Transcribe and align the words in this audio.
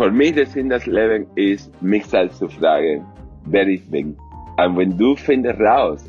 Für 0.00 0.10
mich 0.10 0.32
der 0.32 0.46
Sinn 0.46 0.70
des 0.70 0.86
Lebens 0.86 1.28
ist, 1.34 1.70
mich 1.82 2.06
selbst 2.06 2.38
zu 2.38 2.48
fragen, 2.48 3.04
wer 3.44 3.68
ich 3.68 3.86
bin. 3.90 4.16
Und 4.56 4.78
wenn 4.78 4.96
du 4.96 5.14
findest 5.14 5.60
raus, 5.60 6.02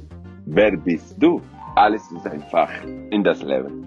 wer 0.45 0.77
bist 0.77 1.17
du, 1.19 1.41
alles 1.75 2.01
ist 2.09 2.25
einfach 2.25 2.69
in 3.09 3.21
das 3.21 3.43
Leben. 3.43 3.83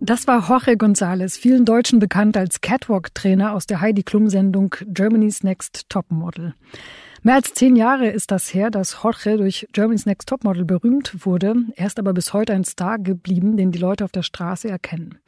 Das 0.00 0.26
war 0.26 0.46
Jorge 0.46 0.72
González, 0.72 1.38
vielen 1.38 1.64
Deutschen 1.64 2.00
bekannt 2.00 2.36
als 2.36 2.60
Catwalk-Trainer 2.60 3.54
aus 3.54 3.64
der 3.64 3.80
Heidi 3.80 4.02
Klum-Sendung 4.02 4.74
Germany's 4.88 5.42
Next 5.42 5.88
Topmodel. 5.88 6.52
Mehr 7.22 7.36
als 7.36 7.54
zehn 7.54 7.76
Jahre 7.76 8.08
ist 8.08 8.30
das 8.30 8.52
her, 8.52 8.70
dass 8.70 9.02
Jorge 9.02 9.38
durch 9.38 9.66
Germany's 9.72 10.04
Next 10.04 10.28
Topmodel 10.28 10.66
berühmt 10.66 11.24
wurde. 11.24 11.54
Er 11.76 11.86
ist 11.86 11.98
aber 11.98 12.12
bis 12.12 12.34
heute 12.34 12.52
ein 12.52 12.64
Star 12.64 12.98
geblieben, 12.98 13.56
den 13.56 13.72
die 13.72 13.78
Leute 13.78 14.04
auf 14.04 14.12
der 14.12 14.22
Straße 14.22 14.68
erkennen. 14.68 15.18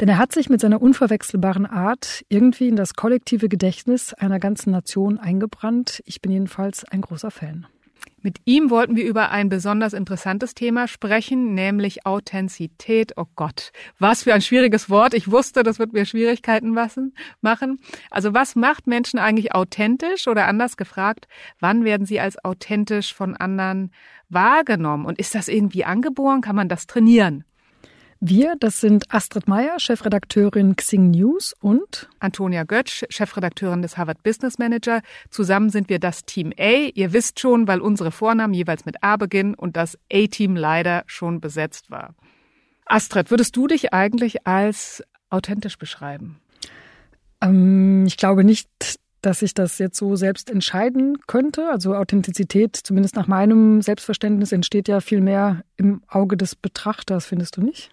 Denn 0.00 0.08
er 0.08 0.18
hat 0.18 0.32
sich 0.32 0.48
mit 0.48 0.60
seiner 0.60 0.80
unverwechselbaren 0.80 1.66
Art 1.66 2.24
irgendwie 2.28 2.68
in 2.68 2.76
das 2.76 2.94
kollektive 2.94 3.48
Gedächtnis 3.48 4.14
einer 4.14 4.38
ganzen 4.38 4.70
Nation 4.70 5.18
eingebrannt. 5.18 6.02
Ich 6.06 6.22
bin 6.22 6.30
jedenfalls 6.30 6.84
ein 6.84 7.00
großer 7.00 7.30
Fan. 7.30 7.66
Mit 8.20 8.38
ihm 8.44 8.70
wollten 8.70 8.96
wir 8.96 9.04
über 9.04 9.30
ein 9.30 9.48
besonders 9.48 9.92
interessantes 9.92 10.54
Thema 10.54 10.88
sprechen, 10.88 11.54
nämlich 11.54 12.04
Authentizität. 12.04 13.12
Oh 13.16 13.26
Gott, 13.36 13.70
was 13.98 14.24
für 14.24 14.34
ein 14.34 14.42
schwieriges 14.42 14.90
Wort. 14.90 15.14
Ich 15.14 15.30
wusste, 15.30 15.62
das 15.62 15.78
wird 15.78 15.92
mir 15.92 16.04
Schwierigkeiten 16.04 16.70
machen. 16.70 17.78
Also 18.10 18.34
was 18.34 18.56
macht 18.56 18.88
Menschen 18.88 19.20
eigentlich 19.20 19.54
authentisch 19.54 20.26
oder 20.26 20.48
anders 20.48 20.76
gefragt, 20.76 21.28
wann 21.60 21.84
werden 21.84 22.06
sie 22.06 22.18
als 22.18 22.44
authentisch 22.44 23.14
von 23.14 23.36
anderen 23.36 23.92
wahrgenommen? 24.28 25.06
Und 25.06 25.18
ist 25.18 25.36
das 25.36 25.46
irgendwie 25.46 25.84
angeboren? 25.84 26.40
Kann 26.40 26.56
man 26.56 26.68
das 26.68 26.86
trainieren? 26.88 27.44
Wir, 28.20 28.56
das 28.58 28.80
sind 28.80 29.14
Astrid 29.14 29.46
Meyer, 29.46 29.78
Chefredakteurin 29.78 30.74
Xing 30.74 31.12
News 31.12 31.54
und 31.60 32.08
Antonia 32.18 32.64
Götsch, 32.64 33.04
Chefredakteurin 33.10 33.80
des 33.80 33.96
Harvard 33.96 34.24
Business 34.24 34.58
Manager. 34.58 35.02
Zusammen 35.30 35.70
sind 35.70 35.88
wir 35.88 36.00
das 36.00 36.24
Team 36.24 36.52
A. 36.58 36.90
Ihr 36.92 37.12
wisst 37.12 37.38
schon, 37.38 37.68
weil 37.68 37.80
unsere 37.80 38.10
Vornamen 38.10 38.54
jeweils 38.54 38.84
mit 38.84 39.04
A 39.04 39.16
beginnen 39.16 39.54
und 39.54 39.76
das 39.76 39.96
A-Team 40.12 40.56
leider 40.56 41.04
schon 41.06 41.40
besetzt 41.40 41.92
war. 41.92 42.16
Astrid, 42.86 43.30
würdest 43.30 43.54
du 43.56 43.68
dich 43.68 43.92
eigentlich 43.92 44.48
als 44.48 45.04
authentisch 45.30 45.78
beschreiben? 45.78 46.40
Ähm, 47.40 48.04
ich 48.06 48.16
glaube 48.16 48.42
nicht, 48.42 48.68
dass 49.22 49.42
ich 49.42 49.54
das 49.54 49.78
jetzt 49.78 49.96
so 49.96 50.16
selbst 50.16 50.50
entscheiden 50.50 51.18
könnte. 51.28 51.68
Also 51.70 51.94
Authentizität, 51.94 52.76
zumindest 52.76 53.14
nach 53.14 53.28
meinem 53.28 53.80
Selbstverständnis, 53.80 54.50
entsteht 54.50 54.88
ja 54.88 55.00
viel 55.00 55.20
mehr 55.20 55.62
im 55.76 56.02
Auge 56.08 56.36
des 56.36 56.56
Betrachters, 56.56 57.24
findest 57.26 57.58
du 57.58 57.62
nicht? 57.62 57.92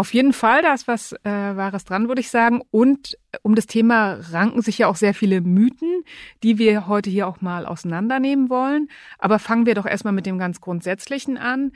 Auf 0.00 0.14
jeden 0.14 0.32
Fall, 0.32 0.62
da 0.62 0.72
ist 0.72 0.88
was 0.88 1.12
äh, 1.12 1.28
Wahres 1.28 1.84
dran, 1.84 2.08
würde 2.08 2.22
ich 2.22 2.30
sagen. 2.30 2.62
Und 2.70 3.18
äh, 3.32 3.38
um 3.42 3.54
das 3.54 3.66
Thema 3.66 4.14
ranken 4.32 4.62
sich 4.62 4.78
ja 4.78 4.86
auch 4.86 4.96
sehr 4.96 5.12
viele 5.12 5.42
Mythen, 5.42 6.04
die 6.42 6.56
wir 6.56 6.86
heute 6.86 7.10
hier 7.10 7.28
auch 7.28 7.42
mal 7.42 7.66
auseinandernehmen 7.66 8.48
wollen. 8.48 8.88
Aber 9.18 9.38
fangen 9.38 9.66
wir 9.66 9.74
doch 9.74 9.84
erstmal 9.84 10.14
mit 10.14 10.24
dem 10.24 10.38
ganz 10.38 10.62
Grundsätzlichen 10.62 11.36
an. 11.36 11.72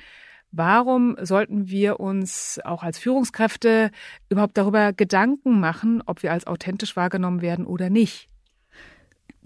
Warum 0.53 1.19
sollten 1.21 1.69
wir 1.69 2.01
uns 2.01 2.59
auch 2.65 2.83
als 2.83 2.99
Führungskräfte 2.99 3.91
überhaupt 4.31 4.57
darüber 4.57 4.95
Gedanken 4.95 5.61
machen, 5.61 6.03
ob 6.07 6.23
wir 6.23 6.33
als 6.33 6.47
authentisch 6.47 6.97
wahrgenommen 6.97 7.43
werden 7.43 7.67
oder 7.67 7.91
nicht? 7.91 8.31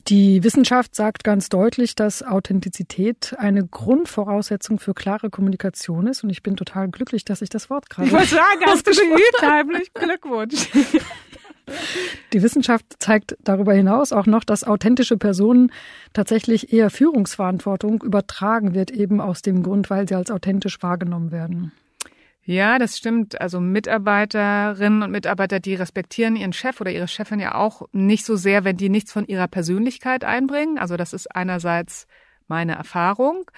Die 0.09 0.43
Wissenschaft 0.43 0.95
sagt 0.95 1.23
ganz 1.23 1.51
deutlich, 1.51 1.95
dass 1.95 2.23
Authentizität 2.23 3.35
eine 3.39 3.67
Grundvoraussetzung 3.67 4.79
für 4.79 4.95
klare 4.95 5.29
Kommunikation 5.29 6.07
ist. 6.07 6.25
Und 6.25 6.31
ich 6.31 6.43
bin 6.43 6.57
total 6.57 6.89
glücklich, 6.89 7.27
dass 7.27 7.43
ich 7.43 7.51
das 7.51 7.69
Wort 7.69 7.91
gerade. 7.91 8.09
Ich 8.09 8.15
wollte 8.15 8.29
sagen, 8.29 8.61
hast 8.65 8.87
du 8.87 8.93
geübt, 8.93 9.43
heimlich 9.43 9.93
Glückwunsch. 9.93 10.71
Die 12.33 12.43
Wissenschaft 12.43 12.87
zeigt 12.99 13.37
darüber 13.45 13.75
hinaus 13.75 14.13
auch 14.13 14.25
noch, 14.25 14.45
dass 14.45 14.65
authentische 14.65 15.19
Personen 15.19 15.71
tatsächlich 16.15 16.73
eher 16.73 16.89
Führungsverantwortung 16.89 18.03
übertragen 18.03 18.73
wird, 18.73 18.91
eben 18.91 19.21
aus 19.21 19.43
dem 19.43 19.63
Grund, 19.63 19.91
weil 19.91 20.09
sie 20.09 20.15
als 20.15 20.31
authentisch 20.31 20.83
wahrgenommen 20.83 21.31
werden. 21.31 21.73
Ja, 22.49 22.79
das 22.79 22.97
stimmt. 22.97 23.39
Also 23.43 23.61
Mitarbeiterinnen 23.61 25.03
und 25.03 25.11
Mitarbeiter, 25.11 25.61
die 25.61 25.75
respektieren 25.75 26.35
ihren 26.35 26.55
Chef 26.55 26.81
oder 26.81 26.91
ihre 26.91 27.07
Chefin 27.07 27.41
ja 27.41 27.55
auch 27.55 27.83
nicht 27.93 28.25
so 28.25 28.37
sehr, 28.37 28.65
wenn 28.65 28.79
die 28.79 28.89
nichts 28.89 29.13
von 29.13 29.27
ihrer 29.27 29.49
Persönlichkeit 29.49 30.25
einbringen. 30.25 30.79
Also 30.79 30.97
das 30.97 31.13
ist 31.13 31.27
einerseits 31.37 32.07
meine 32.47 32.73
Erfahrung. 32.73 33.51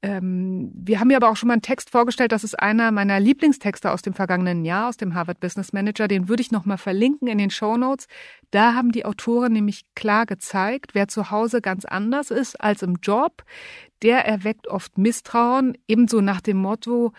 Ähm, 0.00 0.70
wir 0.76 1.00
haben 1.00 1.08
mir 1.08 1.16
aber 1.16 1.28
auch 1.28 1.36
schon 1.36 1.48
mal 1.48 1.54
einen 1.54 1.62
Text 1.62 1.90
vorgestellt, 1.90 2.30
das 2.30 2.44
ist 2.44 2.56
einer 2.56 2.92
meiner 2.92 3.18
Lieblingstexte 3.18 3.90
aus 3.90 4.00
dem 4.00 4.14
vergangenen 4.14 4.64
Jahr, 4.64 4.90
aus 4.90 4.96
dem 4.96 5.14
Harvard 5.14 5.40
Business 5.40 5.72
Manager. 5.72 6.06
Den 6.06 6.28
würde 6.28 6.42
ich 6.42 6.52
nochmal 6.52 6.78
verlinken 6.78 7.26
in 7.26 7.38
den 7.38 7.50
Show 7.50 7.76
Notes. 7.76 8.06
Da 8.52 8.74
haben 8.74 8.92
die 8.92 9.06
Autoren 9.06 9.52
nämlich 9.52 9.86
klar 9.96 10.24
gezeigt, 10.24 10.94
wer 10.94 11.08
zu 11.08 11.32
Hause 11.32 11.60
ganz 11.60 11.84
anders 11.84 12.30
ist 12.30 12.60
als 12.60 12.82
im 12.82 12.98
Job, 13.02 13.42
der 14.02 14.24
erweckt 14.24 14.68
oft 14.68 14.98
Misstrauen, 14.98 15.76
ebenso 15.88 16.20
nach 16.20 16.40
dem 16.40 16.58
Motto, 16.58 17.12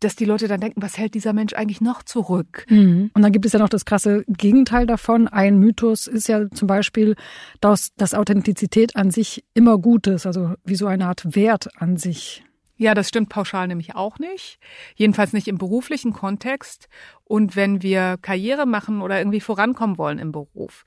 dass 0.00 0.16
die 0.16 0.24
Leute 0.24 0.48
dann 0.48 0.60
denken, 0.60 0.82
was 0.82 0.98
hält 0.98 1.14
dieser 1.14 1.32
Mensch 1.32 1.54
eigentlich 1.54 1.80
noch 1.80 2.02
zurück? 2.02 2.66
Mhm. 2.68 3.10
Und 3.14 3.22
dann 3.22 3.32
gibt 3.32 3.46
es 3.46 3.52
ja 3.52 3.58
noch 3.58 3.68
das 3.68 3.84
krasse 3.84 4.24
Gegenteil 4.28 4.86
davon. 4.86 5.28
Ein 5.28 5.58
Mythos 5.58 6.06
ist 6.06 6.28
ja 6.28 6.48
zum 6.50 6.68
Beispiel, 6.68 7.16
dass, 7.60 7.94
dass 7.96 8.14
Authentizität 8.14 8.96
an 8.96 9.10
sich 9.10 9.44
immer 9.54 9.78
gut 9.78 10.06
ist, 10.06 10.26
also 10.26 10.54
wie 10.64 10.76
so 10.76 10.86
eine 10.86 11.06
Art 11.06 11.34
Wert 11.34 11.68
an 11.80 11.96
sich. 11.96 12.44
Ja, 12.76 12.94
das 12.94 13.08
stimmt 13.08 13.28
pauschal 13.28 13.68
nämlich 13.68 13.94
auch 13.94 14.18
nicht. 14.18 14.58
Jedenfalls 14.96 15.32
nicht 15.32 15.46
im 15.46 15.58
beruflichen 15.58 16.12
Kontext. 16.12 16.88
Und 17.22 17.54
wenn 17.54 17.82
wir 17.82 18.16
Karriere 18.20 18.66
machen 18.66 19.00
oder 19.00 19.18
irgendwie 19.18 19.40
vorankommen 19.40 19.96
wollen 19.96 20.18
im 20.18 20.32
Beruf. 20.32 20.84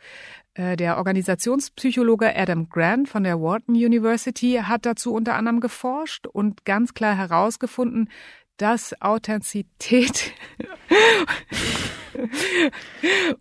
Äh, 0.53 0.75
der 0.75 0.97
Organisationspsychologe 0.97 2.35
Adam 2.35 2.67
Grant 2.67 3.07
von 3.07 3.23
der 3.23 3.39
Wharton 3.39 3.75
University 3.75 4.59
hat 4.63 4.85
dazu 4.85 5.13
unter 5.13 5.35
anderem 5.35 5.61
geforscht 5.61 6.27
und 6.27 6.65
ganz 6.65 6.93
klar 6.93 7.15
herausgefunden, 7.15 8.09
dass 8.57 8.99
Authentizität 9.01 10.33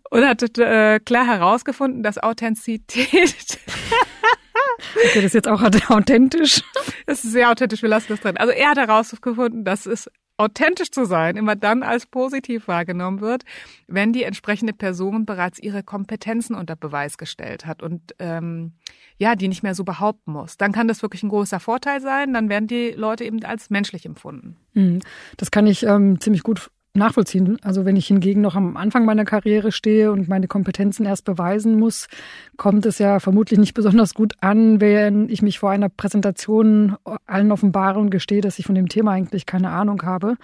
und 0.09 0.25
hat 0.25 0.57
äh, 0.57 0.99
klar 0.99 1.25
herausgefunden, 1.25 2.03
dass 2.03 2.17
Authentizität 2.17 3.59
Okay, 4.95 5.15
das 5.15 5.25
ist 5.25 5.33
jetzt 5.33 5.47
auch 5.47 5.61
authentisch. 5.61 6.61
Das 7.05 7.23
ist 7.23 7.31
sehr 7.31 7.49
authentisch, 7.49 7.81
wir 7.81 7.87
lassen 7.87 8.07
das 8.09 8.19
drin. 8.19 8.35
Also 8.35 8.51
er 8.51 8.71
hat 8.71 8.77
herausgefunden, 8.77 9.63
dass 9.63 9.85
es 9.85 10.11
authentisch 10.37 10.91
zu 10.91 11.05
sein 11.05 11.35
immer 11.35 11.55
dann 11.55 11.83
als 11.83 12.05
positiv 12.05 12.67
wahrgenommen 12.67 13.21
wird, 13.21 13.43
wenn 13.87 14.13
die 14.13 14.23
entsprechende 14.23 14.73
Person 14.73 15.25
bereits 15.25 15.59
ihre 15.59 15.83
Kompetenzen 15.83 16.55
unter 16.55 16.75
Beweis 16.75 17.17
gestellt 17.17 17.65
hat 17.65 17.81
und 17.81 18.15
ähm, 18.19 18.73
ja, 19.17 19.35
die 19.35 19.47
nicht 19.47 19.63
mehr 19.63 19.75
so 19.75 19.83
behaupten 19.83 20.31
muss. 20.31 20.57
Dann 20.57 20.71
kann 20.71 20.87
das 20.87 21.01
wirklich 21.01 21.23
ein 21.23 21.29
großer 21.29 21.59
Vorteil 21.59 22.01
sein. 22.01 22.33
Dann 22.33 22.49
werden 22.49 22.67
die 22.67 22.91
Leute 22.91 23.23
eben 23.25 23.43
als 23.43 23.69
menschlich 23.69 24.05
empfunden. 24.05 24.57
Mhm. 24.73 24.99
Das 25.37 25.49
kann 25.49 25.65
ich 25.65 25.83
ähm, 25.83 26.21
ziemlich 26.21 26.43
gut 26.43 26.69
nachvollziehen. 26.97 27.57
Also 27.63 27.85
wenn 27.85 27.95
ich 27.95 28.07
hingegen 28.07 28.41
noch 28.41 28.55
am 28.55 28.77
Anfang 28.77 29.05
meiner 29.05 29.25
Karriere 29.25 29.71
stehe 29.71 30.11
und 30.11 30.27
meine 30.27 30.47
Kompetenzen 30.47 31.05
erst 31.05 31.25
beweisen 31.25 31.79
muss, 31.79 32.07
kommt 32.57 32.85
es 32.85 32.99
ja 32.99 33.19
vermutlich 33.19 33.59
nicht 33.59 33.73
besonders 33.73 34.13
gut 34.13 34.33
an, 34.41 34.81
wenn 34.81 35.29
ich 35.29 35.41
mich 35.41 35.59
vor 35.59 35.71
einer 35.71 35.89
Präsentation 35.89 36.95
allen 37.25 37.51
offenbare 37.51 37.99
und 37.99 38.09
gestehe, 38.09 38.41
dass 38.41 38.59
ich 38.59 38.65
von 38.65 38.75
dem 38.75 38.89
Thema 38.89 39.11
eigentlich 39.11 39.45
keine 39.45 39.69
Ahnung 39.69 40.01
habe. 40.03 40.35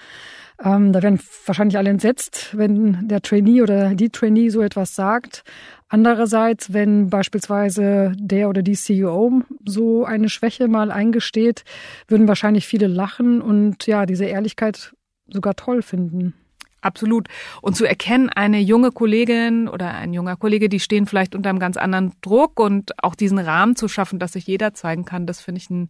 Ähm, 0.63 0.93
da 0.93 1.01
werden 1.01 1.19
wahrscheinlich 1.45 1.77
alle 1.77 1.89
entsetzt, 1.89 2.55
wenn 2.57 3.07
der 3.07 3.21
Trainee 3.21 3.61
oder 3.61 3.95
die 3.95 4.09
Trainee 4.09 4.49
so 4.49 4.61
etwas 4.61 4.95
sagt. 4.95 5.43
Andererseits, 5.89 6.73
wenn 6.73 7.09
beispielsweise 7.09 8.13
der 8.17 8.49
oder 8.49 8.61
die 8.61 8.75
CEO 8.75 9.41
so 9.65 10.05
eine 10.05 10.29
Schwäche 10.29 10.67
mal 10.67 10.91
eingesteht, 10.91 11.63
würden 12.07 12.27
wahrscheinlich 12.27 12.67
viele 12.67 12.87
lachen 12.87 13.41
und 13.41 13.85
ja, 13.87 14.05
diese 14.05 14.25
Ehrlichkeit 14.25 14.93
sogar 15.27 15.55
toll 15.55 15.81
finden. 15.81 16.33
Absolut. 16.83 17.29
Und 17.61 17.75
zu 17.75 17.85
erkennen, 17.85 18.29
eine 18.29 18.59
junge 18.59 18.91
Kollegin 18.91 19.69
oder 19.69 19.93
ein 19.93 20.13
junger 20.13 20.35
Kollege, 20.35 20.67
die 20.67 20.81
stehen 20.81 21.05
vielleicht 21.05 21.33
unter 21.33 21.49
einem 21.49 21.59
ganz 21.59 21.77
anderen 21.77 22.11
Druck 22.21 22.59
und 22.59 23.03
auch 23.03 23.15
diesen 23.15 23.39
Rahmen 23.39 23.75
zu 23.75 23.87
schaffen, 23.87 24.19
dass 24.19 24.33
sich 24.33 24.45
jeder 24.47 24.73
zeigen 24.73 25.05
kann, 25.05 25.25
das 25.25 25.39
finde 25.39 25.61
ich 25.61 25.69
einen 25.71 25.89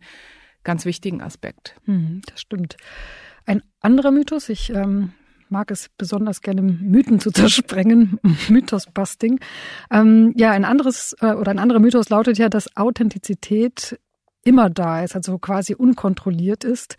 ganz 0.63 0.85
wichtigen 0.85 1.21
Aspekt. 1.21 1.75
Hm, 1.85 2.21
das 2.27 2.41
stimmt. 2.41 2.77
Ein 3.45 3.63
anderer 3.81 4.11
Mythos, 4.11 4.49
ich 4.49 4.69
ähm, 4.69 5.13
mag 5.49 5.71
es 5.71 5.89
besonders 5.97 6.41
gerne, 6.41 6.61
Mythen 6.61 7.19
zu 7.19 7.31
zersprengen, 7.33 8.19
Mythos-Busting. 8.49 9.39
Ähm, 9.91 10.33
ja, 10.37 10.51
ein 10.51 10.63
anderes 10.63 11.15
äh, 11.21 11.33
oder 11.33 11.51
ein 11.51 11.59
anderer 11.59 11.79
Mythos 11.79 12.09
lautet 12.09 12.37
ja, 12.37 12.49
dass 12.49 12.77
Authentizität 12.77 13.99
immer 14.43 14.69
da 14.69 15.03
ist, 15.03 15.15
also 15.15 15.37
quasi 15.37 15.73
unkontrolliert 15.75 16.63
ist 16.63 16.97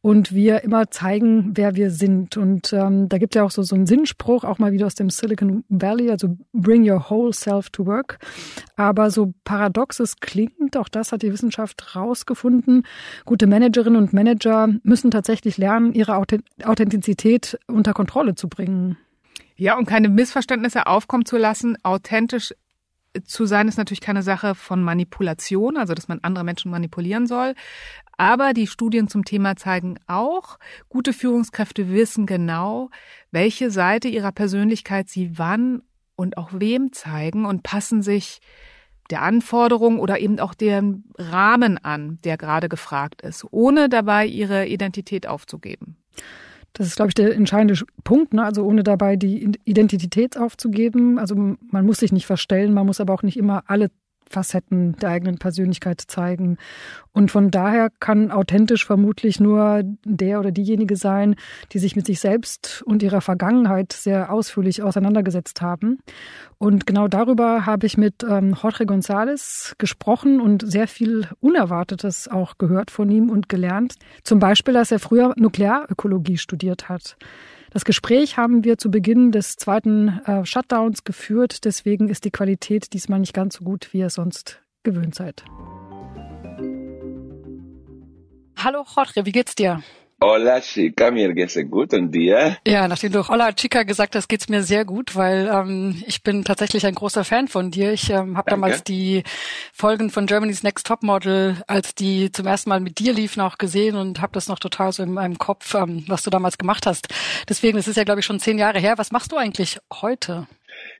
und 0.00 0.32
wir 0.32 0.62
immer 0.64 0.90
zeigen, 0.90 1.52
wer 1.54 1.74
wir 1.76 1.90
sind. 1.90 2.36
Und 2.36 2.72
ähm, 2.72 3.08
da 3.08 3.18
gibt 3.18 3.34
ja 3.34 3.42
auch 3.42 3.50
so, 3.50 3.62
so 3.62 3.74
einen 3.74 3.86
Sinnspruch, 3.86 4.44
auch 4.44 4.58
mal 4.58 4.72
wieder 4.72 4.86
aus 4.86 4.94
dem 4.94 5.10
Silicon 5.10 5.64
Valley, 5.68 6.10
also 6.10 6.36
bring 6.52 6.88
your 6.88 7.10
whole 7.10 7.32
self 7.32 7.70
to 7.70 7.86
work. 7.86 8.18
Aber 8.76 9.10
so 9.10 9.32
paradox 9.44 10.00
es 10.00 10.16
klingt, 10.16 10.76
auch 10.76 10.88
das 10.88 11.12
hat 11.12 11.22
die 11.22 11.32
Wissenschaft 11.32 11.96
rausgefunden, 11.96 12.84
gute 13.24 13.46
Managerinnen 13.46 13.96
und 13.96 14.12
Manager 14.12 14.68
müssen 14.82 15.10
tatsächlich 15.10 15.58
lernen, 15.58 15.92
ihre 15.92 16.16
Authentizität 16.16 17.58
unter 17.66 17.92
Kontrolle 17.92 18.34
zu 18.34 18.48
bringen. 18.48 18.96
Ja, 19.56 19.78
um 19.78 19.86
keine 19.86 20.08
Missverständnisse 20.08 20.86
aufkommen 20.86 21.24
zu 21.24 21.36
lassen, 21.36 21.78
authentisch 21.84 22.52
zu 23.24 23.46
sein 23.46 23.68
ist 23.68 23.78
natürlich 23.78 24.00
keine 24.00 24.22
Sache 24.22 24.54
von 24.54 24.82
Manipulation, 24.82 25.76
also 25.76 25.94
dass 25.94 26.08
man 26.08 26.20
andere 26.22 26.44
Menschen 26.44 26.70
manipulieren 26.70 27.26
soll. 27.26 27.54
Aber 28.16 28.52
die 28.52 28.66
Studien 28.66 29.08
zum 29.08 29.24
Thema 29.24 29.56
zeigen 29.56 29.98
auch, 30.06 30.58
gute 30.88 31.12
Führungskräfte 31.12 31.90
wissen 31.90 32.26
genau, 32.26 32.90
welche 33.30 33.70
Seite 33.70 34.08
ihrer 34.08 34.32
Persönlichkeit 34.32 35.08
sie 35.08 35.38
wann 35.38 35.82
und 36.16 36.36
auch 36.36 36.50
wem 36.52 36.92
zeigen 36.92 37.44
und 37.44 37.62
passen 37.62 38.02
sich 38.02 38.40
der 39.10 39.22
Anforderung 39.22 39.98
oder 39.98 40.18
eben 40.18 40.38
auch 40.40 40.54
dem 40.54 41.04
Rahmen 41.18 41.78
an, 41.78 42.18
der 42.24 42.36
gerade 42.36 42.68
gefragt 42.68 43.22
ist, 43.22 43.44
ohne 43.50 43.88
dabei 43.88 44.26
ihre 44.26 44.66
Identität 44.66 45.26
aufzugeben. 45.26 45.96
Das 46.74 46.88
ist, 46.88 46.96
glaube 46.96 47.10
ich, 47.10 47.14
der 47.14 47.34
entscheidende 47.34 47.80
Punkt. 48.02 48.34
Ne? 48.34 48.44
Also 48.44 48.64
ohne 48.64 48.82
dabei 48.82 49.16
die 49.16 49.52
Identität 49.64 50.36
aufzugeben. 50.36 51.18
Also 51.18 51.34
man 51.36 51.86
muss 51.86 51.98
sich 51.98 52.12
nicht 52.12 52.26
verstellen, 52.26 52.74
man 52.74 52.84
muss 52.86 53.00
aber 53.00 53.14
auch 53.14 53.22
nicht 53.22 53.38
immer 53.38 53.62
alle 53.66 53.90
Facetten 54.28 54.96
der 54.96 55.10
eigenen 55.10 55.38
Persönlichkeit 55.38 56.00
zeigen. 56.00 56.58
Und 57.12 57.30
von 57.30 57.50
daher 57.50 57.90
kann 58.00 58.30
authentisch 58.30 58.84
vermutlich 58.84 59.40
nur 59.40 59.82
der 60.04 60.40
oder 60.40 60.50
diejenige 60.50 60.96
sein, 60.96 61.36
die 61.72 61.78
sich 61.78 61.96
mit 61.96 62.06
sich 62.06 62.20
selbst 62.20 62.82
und 62.86 63.02
ihrer 63.02 63.20
Vergangenheit 63.20 63.92
sehr 63.92 64.32
ausführlich 64.32 64.82
auseinandergesetzt 64.82 65.62
haben. 65.62 65.98
Und 66.58 66.86
genau 66.86 67.08
darüber 67.08 67.66
habe 67.66 67.86
ich 67.86 67.96
mit 67.96 68.24
ähm, 68.28 68.56
Jorge 68.60 68.84
González 68.84 69.74
gesprochen 69.78 70.40
und 70.40 70.68
sehr 70.68 70.88
viel 70.88 71.28
Unerwartetes 71.40 72.28
auch 72.28 72.58
gehört 72.58 72.90
von 72.90 73.10
ihm 73.10 73.30
und 73.30 73.48
gelernt. 73.48 73.94
Zum 74.22 74.38
Beispiel, 74.38 74.74
dass 74.74 74.90
er 74.90 74.98
früher 74.98 75.34
Nuklearökologie 75.36 76.38
studiert 76.38 76.88
hat. 76.88 77.16
Das 77.74 77.84
Gespräch 77.84 78.36
haben 78.36 78.62
wir 78.62 78.78
zu 78.78 78.88
Beginn 78.88 79.32
des 79.32 79.56
zweiten 79.56 80.20
äh, 80.26 80.46
Shutdowns 80.46 81.02
geführt. 81.02 81.64
Deswegen 81.64 82.08
ist 82.08 82.24
die 82.24 82.30
Qualität 82.30 82.92
diesmal 82.92 83.18
nicht 83.18 83.34
ganz 83.34 83.56
so 83.56 83.64
gut, 83.64 83.92
wie 83.92 83.98
ihr 83.98 84.10
sonst 84.10 84.62
gewöhnt 84.84 85.16
seid. 85.16 85.44
Hallo 88.56 88.84
Jorge, 88.94 89.26
wie 89.26 89.32
geht's 89.32 89.56
dir? 89.56 89.82
Hola 90.26 90.62
Chica, 90.62 91.10
mir 91.10 91.34
geht's 91.34 91.58
gut 91.70 91.92
und 91.92 92.10
dir? 92.10 92.56
Ja, 92.66 92.88
nachdem 92.88 93.12
du 93.12 93.28
Hola 93.28 93.52
Chica 93.52 93.82
gesagt 93.82 94.16
hast, 94.16 94.26
geht's 94.26 94.48
mir 94.48 94.62
sehr 94.62 94.86
gut, 94.86 95.16
weil 95.16 95.50
ähm, 95.52 96.02
ich 96.06 96.22
bin 96.22 96.44
tatsächlich 96.44 96.86
ein 96.86 96.94
großer 96.94 97.24
Fan 97.24 97.46
von 97.46 97.70
dir. 97.70 97.92
Ich 97.92 98.08
ähm, 98.08 98.38
habe 98.38 98.48
damals 98.48 98.82
die 98.84 99.22
Folgen 99.74 100.08
von 100.08 100.24
Germany's 100.24 100.62
Next 100.62 100.86
Top 100.86 101.02
Model, 101.02 101.62
als 101.66 101.94
die 101.94 102.32
zum 102.32 102.46
ersten 102.46 102.70
Mal 102.70 102.80
mit 102.80 103.00
dir 103.00 103.12
liefen, 103.12 103.42
auch 103.42 103.58
gesehen 103.58 103.96
und 103.96 104.22
habe 104.22 104.32
das 104.32 104.48
noch 104.48 104.58
total 104.58 104.92
so 104.92 105.02
in 105.02 105.12
meinem 105.12 105.36
Kopf, 105.36 105.74
ähm, 105.74 106.04
was 106.08 106.22
du 106.22 106.30
damals 106.30 106.56
gemacht 106.56 106.86
hast. 106.86 107.08
Deswegen, 107.46 107.76
es 107.76 107.86
ist 107.86 107.96
ja 107.96 108.04
glaube 108.04 108.20
ich 108.20 108.26
schon 108.26 108.40
zehn 108.40 108.56
Jahre 108.56 108.78
her. 108.78 108.96
Was 108.96 109.12
machst 109.12 109.30
du 109.30 109.36
eigentlich 109.36 109.78
heute? 109.92 110.46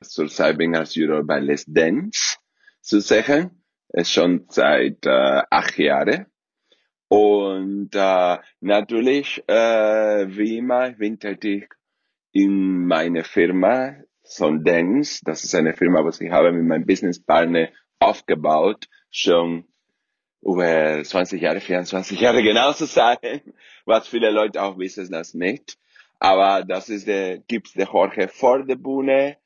Zurzeit 0.03 0.59
bin 0.59 0.73
ich 0.73 0.77
als 0.77 0.93
Juror 0.93 1.23
bei 1.23 1.39
Les 1.39 1.65
Dance 1.65 2.37
zu 2.79 2.99
sagen. 2.99 3.49
Es 3.89 4.11
schon 4.11 4.45
seit 4.49 5.03
äh, 5.07 5.41
acht 5.49 5.79
Jahren. 5.79 6.27
Und 7.07 7.91
äh, 7.93 8.37
natürlich, 8.61 9.43
äh, 9.47 10.25
wie 10.27 10.57
immer, 10.57 10.89
ich 10.89 10.97
bin 10.97 11.19
tätig 11.19 11.75
in 12.31 12.87
meiner 12.87 13.23
Firma 13.23 13.95
Sondens. 14.23 15.21
Das 15.21 15.43
ist 15.43 15.53
eine 15.55 15.73
Firma, 15.73 16.03
was 16.03 16.19
ich 16.19 16.31
habe 16.31 16.51
mit 16.51 16.65
meinem 16.65 16.85
Businesspartner 16.85 17.69
aufgebaut, 17.99 18.87
schon 19.11 19.65
über 20.41 21.03
20 21.03 21.41
Jahre, 21.41 21.59
24 21.59 22.19
Jahre 22.19 22.43
genau 22.43 22.73
zu 22.73 22.85
sein, 22.85 23.17
was 23.85 24.07
viele 24.07 24.31
Leute 24.31 24.61
auch 24.61 24.77
wissen 24.77 25.09
das 25.11 25.33
nicht. 25.33 25.77
Aber 26.19 26.63
das 26.63 26.89
ist 26.89 27.07
der, 27.07 27.39
gibt's 27.39 27.73
der 27.73 27.87
Jorge 27.87 28.27
vor 28.27 28.63
der 28.63 28.75
Bühne 28.75 29.37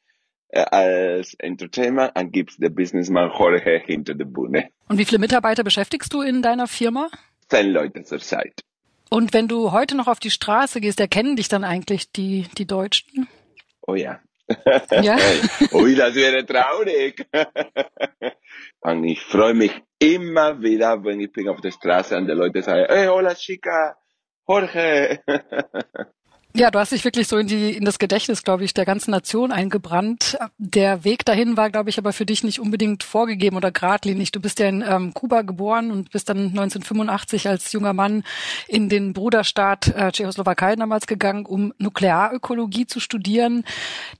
äh, 0.50 0.62
als 0.62 1.34
Entertainer 1.36 2.12
und 2.16 2.32
gibt's 2.32 2.58
der 2.58 2.70
Businessman 2.70 3.32
Jorge 3.38 3.82
hinter 3.86 4.14
der 4.14 4.26
Bühne. 4.26 4.70
Und 4.88 4.98
wie 4.98 5.06
viele 5.06 5.20
Mitarbeiter 5.20 5.64
beschäftigst 5.64 6.14
du 6.14 6.22
in 6.22 6.42
deiner 6.42 6.68
Firma? 6.68 7.10
Zehn 7.50 7.72
Leute 7.72 8.04
zur 8.04 8.19
Zeit. 8.19 8.62
Und 9.10 9.34
wenn 9.34 9.48
du 9.48 9.72
heute 9.72 9.96
noch 9.96 10.07
auf 10.07 10.19
die 10.19 10.30
Straße 10.30 10.81
gehst, 10.81 11.00
erkennen 11.00 11.36
dich 11.36 11.48
dann 11.48 11.63
eigentlich 11.63 12.12
die, 12.12 12.48
die 12.57 12.66
Deutschen? 12.66 13.28
Oh 13.81 13.96
ja. 13.96 14.19
Ja? 14.92 15.18
Ui, 15.74 15.96
das 15.96 16.16
wäre 16.16 16.46
traurig. 16.46 17.28
und 18.81 19.04
ich 19.04 19.22
freue 19.22 19.54
mich 19.54 19.72
immer 20.00 20.62
wieder, 20.62 21.04
wenn 21.04 21.19
ich 21.19 21.31
bin 21.31 21.50
auf 21.50 21.62
der 21.62 21.72
Straße 21.72 22.16
und 22.18 22.28
die 22.28 22.34
Leute 22.34 22.62
sagen, 22.63 22.86
hey, 22.88 23.07
hola 23.07 23.36
chica, 23.36 23.95
Jorge. 24.48 25.22
Ja, 26.56 26.72
du 26.72 26.80
hast 26.80 26.92
dich 26.92 27.06
wirklich 27.06 27.28
so 27.28 27.38
in 27.38 27.46
die 27.46 27.78
in 27.78 27.86
das 27.86 28.00
Gedächtnis, 28.00 28.44
glaube 28.44 28.63
ich, 28.63 28.74
der 28.74 28.84
ganzen 28.84 29.12
Nation 29.12 29.51
eingebrannt. 29.51 30.36
Der 30.57 31.04
Weg 31.04 31.24
dahin 31.24 31.57
war, 31.57 31.69
glaube 31.69 31.92
ich, 31.92 32.00
aber 32.00 32.12
für 32.12 32.25
dich 32.25 32.44
nicht 32.44 32.60
unbedingt 32.60 33.04
vorgegeben 33.04 33.56
oder 33.56 33.72
geradlinig. 33.72 34.31
Du 34.31 34.40
bist 34.40 34.57
ja 34.60 34.68
in 34.68 34.84
ähm, 34.86 35.13
Kuba 35.13 35.44
geboren 35.44 35.92
und 35.92 36.10
bist 36.10 36.28
dann 36.28 36.48
1985 36.48 37.48
als 37.48 37.72
junger 37.72 37.94
Mann 37.94 38.24
in 38.68 38.90
den 38.90 39.13
Bruderstaat 39.13 39.90
äh, 39.90 40.12
Tschechoslowakei 40.12 40.75
damals 40.75 41.06
gegangen, 41.06 41.46
um 41.46 41.72
Nuklearökologie 41.78 42.88
zu 42.88 43.00
studieren. 43.00 43.63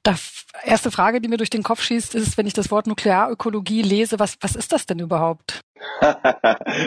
Da 0.04 0.16
erste 0.64 0.92
Frage, 0.92 1.22
die 1.22 1.30
mir 1.30 1.38
durch 1.38 1.50
den 1.50 1.64
Kopf 1.64 1.82
schießt, 1.82 2.14
ist, 2.14 2.38
wenn 2.38 2.46
ich 2.46 2.54
das 2.54 2.70
Wort 2.70 2.86
Nuklearökologie 2.86 3.82
lese, 3.82 4.20
was 4.20 4.38
was 4.42 4.56
ist 4.56 4.72
das 4.72 4.86
denn 4.86 5.00
überhaupt? 5.00 5.62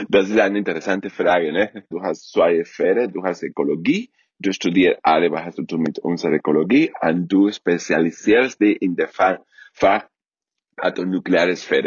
das 0.09 0.29
ist 0.29 0.39
eine 0.39 0.59
interessante 0.59 1.11
Frage. 1.11 1.53
Ne? 1.53 1.85
Du 1.91 2.01
hast 2.01 2.31
zwei 2.31 2.63
Sphären, 2.63 3.13
du 3.13 3.25
hast 3.25 3.43
Ökologie 3.43 4.13
du 4.43 4.53
studierst 4.53 5.01
alle, 5.03 5.31
was 5.31 5.57
du 5.57 5.79
mit 5.79 5.99
unserer 6.01 6.35
Ökologie 6.35 6.93
und 7.01 7.29
du 7.29 7.51
spezialisierst 7.51 8.61
dich 8.61 8.83
in 8.83 8.97
der 8.97 9.09
Fach, 9.09 9.39
Sphäre. 9.75 10.05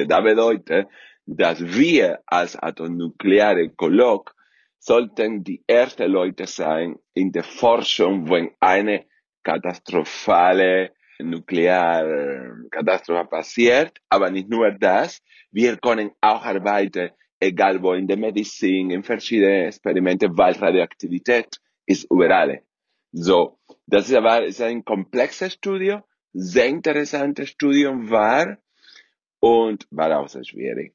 Das 0.07 0.24
bedeutet, 0.24 0.88
dass 1.25 1.62
wir 1.62 2.19
als 2.25 2.56
atomnukleare 2.56 3.63
Ökolog 3.63 4.34
sollten 4.80 5.44
die 5.44 5.63
ersten 5.68 6.12
Leute 6.12 6.46
sein 6.46 6.96
in 7.13 7.31
der 7.31 7.44
Forschung, 7.44 8.30
wenn 8.30 8.52
eine 8.60 9.06
katastrophale 9.44 10.92
Nuklearkatastrophe 11.19 13.25
passiert. 13.25 13.98
Aber 14.10 14.30
nicht 14.30 14.50
nur 14.50 14.72
das, 14.72 15.22
wir 15.51 15.78
können 15.78 16.12
auch 16.22 16.44
arbeiten, 16.44 17.10
egal 17.40 17.81
wo 17.81 17.94
in 17.94 18.08
der 18.08 18.18
Medizin, 18.18 18.92
in 18.92 19.04
verschiedenen 19.04 19.66
Experimente, 19.66 20.30
weil 20.38 20.54
Radioaktivität 20.54 21.60
ist 21.86 22.08
überall. 22.12 22.62
So, 23.12 23.60
das 23.88 24.10
ist 24.10 24.16
aber 24.16 24.46
ist 24.46 24.62
ein 24.62 24.84
komplexes 24.84 25.54
Studium, 25.54 26.04
sehr 26.34 26.68
interessantes 26.68 27.50
Studium 27.50 28.10
war 28.10 28.58
und 29.39 29.88
war 29.92 30.20
auch 30.20 30.27
sehr 30.27 30.44
schwierig. 30.44 30.94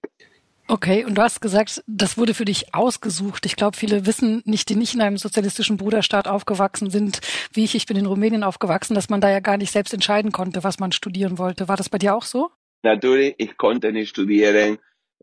Okay, 0.68 1.04
und 1.04 1.16
du 1.16 1.22
hast 1.22 1.40
gesagt, 1.40 1.82
das 1.88 2.16
wurde 2.16 2.32
für 2.32 2.44
dich 2.44 2.74
ausgesucht. 2.74 3.44
Ich 3.44 3.56
glaube, 3.56 3.76
viele 3.76 4.06
wissen 4.06 4.40
nicht, 4.44 4.68
die 4.68 4.76
nicht 4.76 4.94
in 4.94 5.00
einem 5.00 5.16
sozialistischen 5.16 5.76
Bruderstaat 5.76 6.28
aufgewachsen 6.28 6.90
sind, 6.90 7.20
wie 7.52 7.64
ich, 7.64 7.74
ich 7.74 7.86
bin 7.86 7.96
in 7.96 8.06
Rumänien 8.06 8.44
aufgewachsen, 8.44 8.94
dass 8.94 9.08
man 9.08 9.20
da 9.20 9.28
ja 9.30 9.40
gar 9.40 9.56
nicht 9.56 9.72
selbst 9.72 9.92
entscheiden 9.92 10.30
konnte, 10.30 10.62
was 10.62 10.78
man 10.78 10.92
studieren 10.92 11.38
wollte. 11.38 11.66
War 11.66 11.76
das 11.76 11.88
bei 11.88 11.98
dir 11.98 12.14
auch 12.14 12.22
so? 12.22 12.50
Natürlich, 12.84 13.34
ich 13.38 13.56
konnte 13.56 13.92
nicht 13.92 14.10
studieren, 14.10 14.78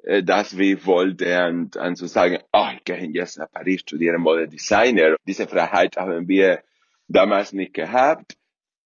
äh, 0.07 0.23
das 0.23 0.57
wie 0.57 0.85
wollte 0.85 1.47
und, 1.47 1.97
zu 1.97 2.07
sagen, 2.07 2.39
oh, 2.53 2.67
ich 2.73 2.83
gehe 2.85 3.09
jetzt 3.11 3.37
nach 3.37 3.51
Paris 3.51 3.81
studieren 3.81 4.21
Modedesigner. 4.21 5.17
Diese 5.27 5.47
Freiheit 5.47 5.97
haben 5.97 6.27
wir 6.29 6.63
damals 7.09 7.51
nicht 7.51 7.73
gehabt. 7.73 8.37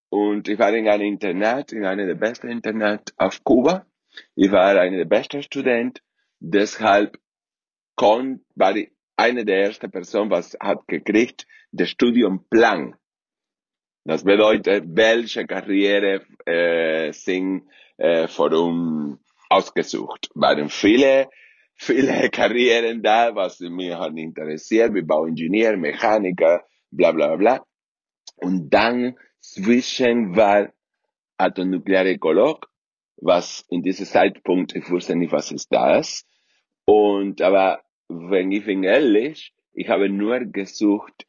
Und 0.09 0.47
ich 0.47 0.57
war 0.57 0.73
in 0.73 0.87
einem 0.87 1.05
Internat, 1.05 1.71
in 1.73 1.85
einem 1.85 2.07
der 2.07 2.15
besten 2.15 2.49
Internat 2.49 3.13
auf 3.17 3.43
Kuba. 3.43 3.85
Ich 4.35 4.51
war 4.51 4.75
einer 4.75 4.97
der 4.97 5.05
besten 5.05 5.43
Studenten. 5.43 6.01
Deshalb 6.39 7.17
war 8.55 8.75
ich 8.75 8.91
eine 9.15 9.45
der 9.45 9.65
ersten 9.65 9.91
Personen, 9.91 10.31
was 10.31 10.57
hat 10.59 10.87
gekriegt, 10.87 11.45
der 11.71 11.85
Studiumplan. 11.85 12.95
Das 14.05 14.23
bedeutet, 14.23 14.85
welche 14.87 15.45
Karriere 15.45 16.25
äh, 16.45 17.11
sind 17.13 17.69
äh, 17.97 18.27
vor 18.27 18.51
um 18.53 19.19
ausgesucht. 19.51 20.29
Waren 20.33 20.69
viele, 20.69 21.29
viele 21.75 22.29
Karrieren 22.31 23.01
da, 23.03 23.35
was 23.35 23.59
mich 23.59 23.93
hat 23.93 24.17
interessiert, 24.17 24.93
wie 24.93 25.01
Bauingenieur, 25.01 25.77
Mechaniker, 25.77 26.63
bla 26.91 27.11
bla 27.11 27.35
bla. 27.35 27.65
Und 28.35 28.69
dann 28.69 29.17
zwischen 29.39 30.35
war 30.35 30.71
atomnukleare 31.37 32.13
Ökolog, 32.13 32.69
was 33.17 33.65
in 33.69 33.81
diesem 33.83 34.05
Zeitpunkt, 34.05 34.75
ich 34.75 34.89
wusste 34.89 35.15
nicht, 35.15 35.31
was 35.31 35.51
ist 35.51 35.67
das. 35.71 36.25
Und 36.85 37.41
aber 37.41 37.81
wenn 38.07 38.51
ich 38.51 38.65
bin 38.65 38.83
ehrlich, 38.83 39.53
ich 39.73 39.89
habe 39.89 40.09
nur 40.09 40.39
gesucht, 40.39 41.25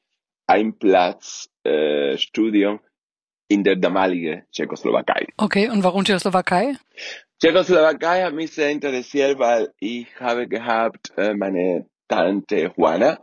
ein 0.46 0.78
Platz 0.78 1.48
äh, 1.64 2.16
Studium 2.18 2.80
in 3.48 3.62
der 3.64 3.76
damaligen 3.76 4.42
Tschechoslowakei. 4.50 5.26
Okay, 5.36 5.68
und 5.68 5.84
warum 5.84 6.04
Tschechoslowakei? 6.04 6.76
Tschechoslowakei 7.42 8.22
hat 8.22 8.34
mich 8.34 8.52
sehr 8.52 8.70
interessiert, 8.70 9.36
weil 9.36 9.74
ich 9.80 10.06
habe 10.20 10.46
gehabt 10.46 11.12
äh, 11.16 11.34
meine 11.34 11.86
Tante 12.06 12.72
Juana. 12.76 13.18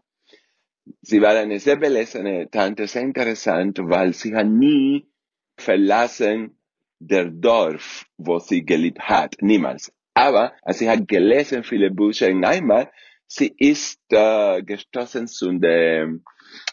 Sie 1.02 1.22
war 1.22 1.38
eine 1.38 1.58
sehr 1.58 1.78
belesene 1.78 2.52
Tante, 2.52 2.86
sehr 2.86 3.04
interessant, 3.04 3.80
weil 3.82 4.14
sie 4.14 4.36
hat 4.36 4.48
nie 4.48 5.08
verlassen 5.56 6.58
der 7.00 7.32
Dorf, 7.32 8.08
wo 8.18 8.40
sie 8.40 8.66
gelebt 8.66 9.00
hat, 9.00 9.38
niemals. 9.40 9.90
Aber 10.14 10.52
sie 10.68 10.90
hat 10.90 11.08
gelesen 11.08 11.64
viele 11.64 11.90
Bücher 11.90 12.28
in 12.28 12.44
einmal, 12.44 12.92
sie 13.26 13.56
ist 13.58 14.02
äh, 14.10 14.62
gestoßen 14.64 15.28
zu 15.28 15.58
dem 15.60 16.26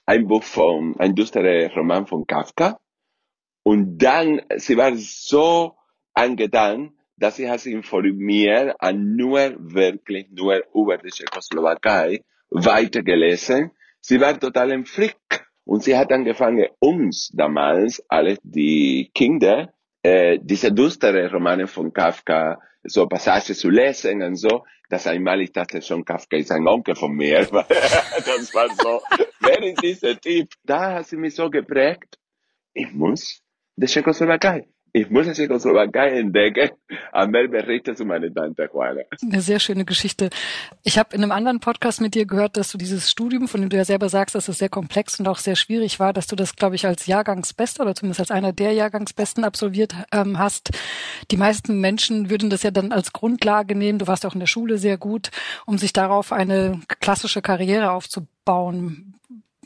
ein 0.05 0.27
Buch 0.27 0.43
von, 0.43 0.99
ein 0.99 1.15
düsterer 1.15 1.73
Roman 1.77 2.09
von 2.09 2.27
Kafka. 2.27 2.81
Und 3.63 3.99
dann, 3.99 4.43
sie 4.57 4.77
war 4.77 4.97
so 4.97 5.77
angetan, 6.13 6.96
dass 7.17 7.39
hat 7.39 7.61
sich 7.61 7.73
informiert 7.73 8.77
an 8.79 9.17
nur 9.17 9.55
wirklich 9.59 10.29
nur 10.31 10.63
über 10.75 10.99
die 10.99 11.11
Tschechoslowakei 11.11 12.23
weitergelesen. 12.51 13.71
Sie 14.01 14.21
war 14.21 14.39
total 14.39 14.73
im 14.73 14.85
Frick. 14.85 15.47
Und 15.65 15.83
sie 15.83 15.97
hat 15.97 16.13
angefangen, 16.13 16.69
uns 16.79 17.31
damals, 17.35 18.01
alle 18.09 18.39
die 18.45 19.11
Kinder, 19.13 19.73
äh, 20.03 20.39
diese 20.41 20.71
düstere 20.71 21.29
Romane 21.33 21.67
von 21.67 21.93
Kafka, 21.93 22.61
so 22.85 23.09
Passagen 23.09 23.53
zu 23.53 23.69
lesen 23.69 24.23
und 24.23 24.37
so, 24.37 24.65
dass 24.89 25.09
einmal 25.09 25.41
ich 25.41 25.51
dachte 25.51 25.83
schon, 25.83 26.05
Kafka 26.05 26.37
ist 26.37 26.53
ein 26.53 26.69
Onkel 26.69 26.95
von 26.95 27.17
mir. 27.17 27.41
das 27.47 28.55
war 28.55 28.69
so, 28.81 29.03
wer 29.41 29.61
ist 29.65 29.83
dieser 29.83 30.21
Typ? 30.21 30.51
Da 30.63 30.95
hat 30.95 31.07
sie 31.07 31.17
mich 31.17 31.35
so 31.35 31.51
geprägt, 31.51 32.17
ich 32.73 32.93
muss 32.93 33.43
die 33.75 33.87
Tschechoslowakei 33.87 34.69
ich 34.97 35.11
muss 35.11 35.27
es 35.27 35.37
Tschechoslowakei 35.37 36.09
entdecken. 36.21 36.71
Amel 37.13 37.49
berichte 37.49 37.95
zu 37.95 38.07
meiner 38.07 38.33
Tante 38.33 38.67
Juana. 38.73 39.03
Eine 39.21 39.43
sehr 39.43 39.59
schöne 39.59 39.85
Geschichte. 39.85 40.31
Ich 40.85 40.97
habe 40.97 41.15
in 41.15 41.23
einem 41.23 41.33
anderen 41.33 41.61
Podcast 41.61 42.01
mit 42.01 42.15
dir 42.15 42.25
gehört, 42.25 42.57
dass 42.57 42.73
du 42.73 42.79
dieses 42.79 43.11
Studium, 43.11 43.47
von 43.47 43.61
dem 43.61 43.69
du 43.69 43.77
ja 43.77 43.85
selber 43.85 44.09
sagst, 44.09 44.35
dass 44.35 44.49
es 44.49 44.57
sehr 44.57 44.71
komplex 44.71 45.21
und 45.21 45.29
auch 45.29 45.37
sehr 45.37 45.55
schwierig 45.55 46.01
war, 46.01 46.15
dass 46.15 46.27
du 46.29 46.35
das, 46.35 46.57
glaube 46.57 46.77
ich, 46.77 46.87
als 46.87 47.05
Jahrgangsbester 47.05 47.83
oder 47.83 47.95
zumindest 47.95 48.21
als 48.21 48.31
einer 48.31 48.55
der 48.55 48.73
Jahrgangsbesten 48.73 49.45
absolviert 49.45 49.95
ähm, 50.13 50.39
hast. 50.39 50.71
Die 51.31 51.37
meisten 51.37 51.79
Menschen 51.79 52.31
würden 52.31 52.49
das 52.49 52.63
ja 52.63 52.71
dann 52.71 52.91
als 52.91 53.13
Grundlage 53.13 53.75
nehmen. 53.75 53.99
Du 53.99 54.07
warst 54.07 54.25
auch 54.25 54.33
in 54.33 54.41
der 54.41 54.47
Schule 54.47 54.79
sehr 54.79 54.97
gut, 54.97 55.31
um 55.67 55.77
sich 55.77 55.93
darauf 55.93 56.33
eine 56.33 56.81
klassische 57.01 57.43
Karriere 57.43 57.91
aufzubauen. 57.91 59.15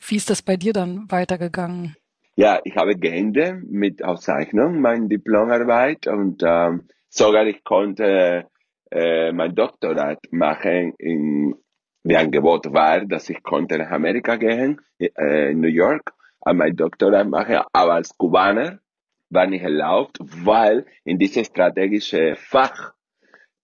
Wie 0.04 0.16
ist 0.16 0.28
das 0.28 0.42
bei 0.42 0.56
dir 0.56 0.72
dann 0.72 1.08
weitergegangen? 1.08 1.94
Ja, 2.40 2.58
ich 2.64 2.74
habe 2.74 2.96
geendet 2.96 3.70
mit 3.70 4.02
Auszeichnung 4.02 4.80
meine 4.80 5.08
Diplomarbeit 5.08 6.06
und 6.06 6.42
ähm, 6.42 6.88
sogar 7.10 7.46
ich 7.46 7.62
konnte 7.64 8.46
äh, 8.90 9.30
mein 9.30 9.54
Doktorat 9.54 10.20
machen 10.30 10.94
in 10.96 11.54
wie 12.02 12.16
Angebot 12.16 12.72
war, 12.72 13.04
dass 13.04 13.28
ich 13.28 13.42
konnte 13.42 13.76
nach 13.76 13.90
Amerika 13.90 14.36
gehen, 14.36 14.80
äh, 14.98 15.50
in 15.50 15.60
New 15.60 15.68
York, 15.68 16.14
an 16.40 16.56
mein 16.56 16.74
Doktorat 16.74 17.28
machen, 17.28 17.58
aber 17.74 17.92
als 17.92 18.16
Kubaner 18.16 18.78
war 19.28 19.46
nicht 19.46 19.62
erlaubt, 19.62 20.16
weil 20.20 20.86
in 21.04 21.18
diesem 21.18 21.44
strategischen 21.44 22.36
Fach 22.36 22.94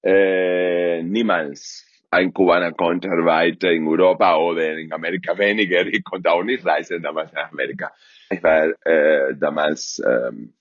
äh, 0.04 1.02
niemals 1.02 1.86
ein 2.10 2.30
Kubaner 2.34 2.72
konnte 2.72 3.08
arbeiten 3.10 3.70
in 3.70 3.88
Europa 3.88 4.36
oder 4.36 4.76
in 4.76 4.92
Amerika 4.92 5.36
weniger. 5.38 5.86
Ich 5.86 6.04
konnte 6.04 6.30
auch 6.30 6.42
nicht 6.44 6.64
reisen 6.66 7.02
damals 7.02 7.32
nach 7.32 7.50
Amerika. 7.50 7.90
Ich 8.30 8.42
war 8.42 8.74
äh, 8.84 9.34
damals 9.36 10.02
ähm, 10.04 10.54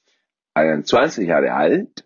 21 0.54 1.28
Jahre 1.28 1.54
alt 1.54 2.06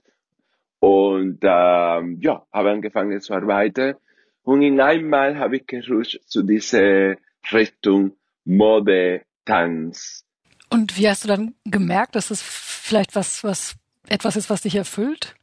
und 0.80 1.40
ähm, 1.44 2.20
ja, 2.22 2.46
habe 2.52 2.72
angefangen 2.72 3.20
zu 3.22 3.34
arbeiten. 3.34 3.96
Und 4.44 4.62
in 4.62 4.80
einmal 4.80 5.38
habe 5.38 5.58
ich 5.58 5.68
gerutscht 5.68 6.22
zu 6.26 6.44
dieser 6.44 7.16
Richtung 7.52 8.14
Mode, 8.46 9.22
Tanz. 9.46 10.26
Und 10.70 10.98
wie 10.98 11.10
hast 11.10 11.24
du 11.24 11.28
dann 11.28 11.56
gemerkt, 11.66 12.16
dass 12.16 12.32
es 12.32 12.42
vielleicht 12.42 13.16
was, 13.16 13.44
was 13.44 13.76
etwas 14.08 14.36
ist, 14.36 14.50
was 14.50 14.62
dich 14.62 14.76
erfüllt? 14.76 15.36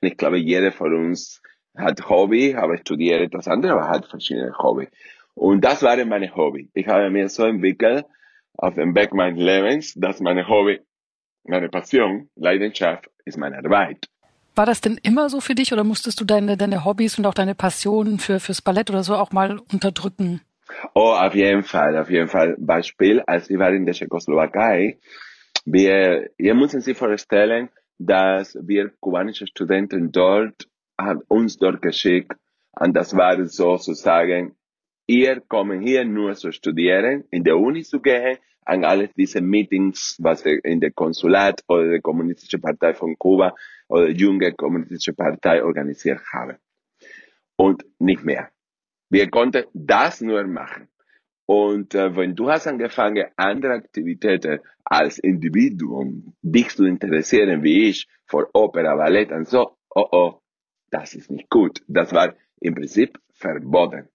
Ich 0.00 0.16
glaube, 0.16 0.38
jeder 0.38 0.72
von 0.72 0.94
uns 0.94 1.42
hat 1.76 2.08
Hobby, 2.08 2.52
habe 2.52 2.78
studiert 2.78 3.20
etwas 3.20 3.48
anderes, 3.48 3.72
aber 3.74 3.88
hat 3.88 4.06
verschiedene 4.06 4.56
Hobby. 4.58 4.88
Und 5.34 5.64
das 5.64 5.82
war 5.82 6.02
meine 6.04 6.34
Hobby. 6.34 6.70
Ich 6.74 6.86
habe 6.88 7.10
mir 7.10 7.28
so 7.28 7.44
entwickelt, 7.44 8.04
auf 8.58 8.74
dem 8.74 8.94
Weg 8.94 9.14
meines 9.14 9.38
Lebens, 9.40 9.94
dass 9.94 10.20
meine 10.20 10.46
Hobby, 10.48 10.80
meine 11.44 11.68
Passion, 11.68 12.28
Leidenschaft 12.36 13.08
ist 13.24 13.38
meine 13.38 13.56
Arbeit. 13.56 14.06
War 14.54 14.66
das 14.66 14.80
denn 14.80 14.98
immer 15.02 15.28
so 15.30 15.40
für 15.40 15.54
dich 15.54 15.72
oder 15.72 15.84
musstest 15.84 16.20
du 16.20 16.24
deine, 16.24 16.56
deine 16.56 16.84
Hobbys 16.84 17.16
und 17.16 17.26
auch 17.26 17.34
deine 17.34 17.54
Passion 17.54 18.18
für, 18.18 18.40
fürs 18.40 18.60
Ballett 18.60 18.90
oder 18.90 19.04
so 19.04 19.14
auch 19.14 19.30
mal 19.30 19.60
unterdrücken? 19.72 20.40
Oh, 20.94 21.12
auf 21.12 21.34
jeden 21.34 21.62
Fall, 21.62 21.96
auf 21.96 22.10
jeden 22.10 22.28
Fall. 22.28 22.56
Beispiel, 22.58 23.22
als 23.26 23.48
ich 23.48 23.58
war 23.58 23.72
in 23.72 23.86
der 23.86 23.94
Tschechoslowakei, 23.94 24.98
wir, 25.64 26.28
ihr 26.36 26.54
müssen 26.54 26.80
sich 26.80 26.98
vorstellen, 26.98 27.68
dass 27.98 28.58
wir 28.60 28.90
kubanische 29.00 29.46
Studenten 29.46 30.10
dort, 30.10 30.68
haben 30.98 31.22
uns 31.28 31.56
dort 31.56 31.80
geschickt, 31.80 32.32
und 32.72 32.94
das 32.94 33.16
war 33.16 33.44
sozusagen 33.46 34.56
ihr 35.08 35.40
kommen 35.40 35.80
hier 35.80 36.04
nur 36.04 36.34
zu 36.34 36.52
studieren, 36.52 37.24
in 37.30 37.42
der 37.42 37.56
Uni 37.56 37.82
zu 37.82 38.00
gehen, 38.00 38.36
an 38.68 38.84
alle 38.84 39.08
diese 39.16 39.40
Meetings, 39.40 40.16
was 40.20 40.42
in 40.44 40.80
der 40.80 40.92
Konsulat 40.92 41.64
oder 41.68 41.88
der 41.88 42.00
Kommunistische 42.02 42.58
Partei 42.58 42.92
von 42.94 43.16
Kuba 43.18 43.54
oder 43.88 44.08
junge 44.10 44.52
Kommunistische 44.52 45.14
Partei 45.14 45.64
organisiert 45.64 46.20
haben. 46.32 46.58
Und 47.56 47.84
nicht 47.98 48.24
mehr. 48.24 48.50
Wir 49.10 49.30
konnten 49.30 49.64
das 49.72 50.20
nur 50.20 50.44
machen. 50.44 50.88
Und 51.46 51.94
äh, 51.94 52.14
wenn 52.14 52.36
du 52.36 52.50
hast 52.50 52.66
angefangen, 52.66 53.26
andere 53.36 53.72
Aktivitäten 53.72 54.60
als 54.84 55.18
Individuum 55.18 56.34
dich 56.42 56.68
zu 56.76 56.84
interessieren, 56.84 57.62
wie 57.62 57.88
ich, 57.88 58.06
vor 58.26 58.50
Opera, 58.52 58.94
Ballett 58.96 59.32
und 59.32 59.48
so, 59.48 59.76
oh 59.94 60.08
oh, 60.12 60.40
das 60.90 61.14
ist 61.14 61.30
nicht 61.30 61.48
gut. 61.48 61.82
Das 61.88 62.12
war 62.12 62.34
im 62.60 62.74
Prinzip 62.74 63.18
verboten. 63.32 64.08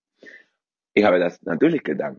Ich 0.93 1.03
habe 1.03 1.17
das 1.17 1.41
natürlich 1.41 1.83
gedacht. 1.83 2.17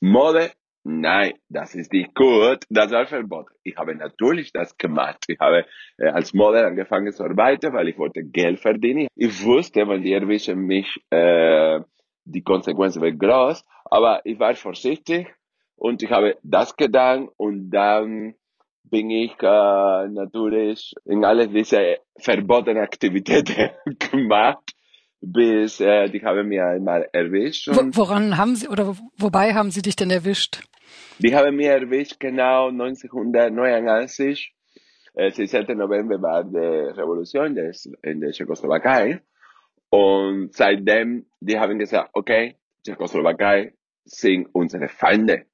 Mode, 0.00 0.50
nein, 0.84 1.34
das 1.48 1.74
ist 1.74 1.92
nicht 1.92 2.14
gut, 2.14 2.64
das 2.70 2.92
war 2.92 3.06
verboten. 3.06 3.54
Ich 3.62 3.76
habe 3.76 3.94
natürlich 3.94 4.52
das 4.52 4.76
gemacht. 4.76 5.24
Ich 5.26 5.38
habe 5.40 5.66
äh, 5.98 6.08
als 6.08 6.32
Model 6.34 6.64
angefangen 6.64 7.12
zu 7.12 7.24
arbeiten, 7.24 7.72
weil 7.72 7.88
ich 7.88 7.98
wollte 7.98 8.22
Geld 8.22 8.60
verdienen. 8.60 9.08
Ich 9.16 9.44
wusste, 9.44 9.88
wenn 9.88 10.02
die 10.02 10.12
erwischen 10.12 10.60
mich, 10.60 10.88
äh, 11.10 11.80
die 12.24 12.42
Konsequenz 12.42 13.00
wird 13.00 13.18
groß, 13.18 13.64
aber 13.84 14.20
ich 14.24 14.38
war 14.38 14.54
vorsichtig 14.54 15.34
und 15.76 16.02
ich 16.02 16.10
habe 16.10 16.38
das 16.42 16.76
getan 16.76 17.28
und 17.36 17.70
dann 17.70 18.34
bin 18.84 19.10
ich 19.10 19.32
äh, 19.40 20.08
natürlich 20.08 20.94
in 21.04 21.24
alle 21.24 21.48
diese 21.48 21.98
verbotenen 22.16 22.82
Aktivitäten 22.82 23.70
gemacht 24.10 24.74
bis 25.24 25.80
äh, 25.80 26.08
die 26.08 26.22
haben 26.22 26.48
mir 26.48 26.66
einmal 26.66 27.08
erwischt. 27.12 27.68
Und 27.68 27.96
Woran 27.96 28.36
haben 28.36 28.56
Sie 28.56 28.68
oder 28.68 28.96
wobei 29.16 29.54
haben 29.54 29.70
Sie 29.70 29.82
dich 29.82 29.96
denn 29.96 30.10
erwischt? 30.10 30.62
Die 31.18 31.34
haben 31.34 31.56
mir 31.56 31.72
erwischt 31.72 32.20
genau 32.20 32.68
1989. 32.68 34.52
El 35.14 35.32
17. 35.32 35.78
November 35.78 36.20
war 36.20 36.44
die 36.44 36.58
Revolution 36.58 37.54
des, 37.54 37.88
in 38.02 38.20
der 38.20 38.32
Tschechoslowakei. 38.32 39.22
Und 39.90 40.52
seitdem, 40.54 41.26
die 41.40 41.58
haben 41.58 41.78
gesagt, 41.78 42.10
okay, 42.14 42.56
Tschechoslowakei 42.84 43.74
sind 44.04 44.48
unsere 44.52 44.88
Feinde. 44.88 45.46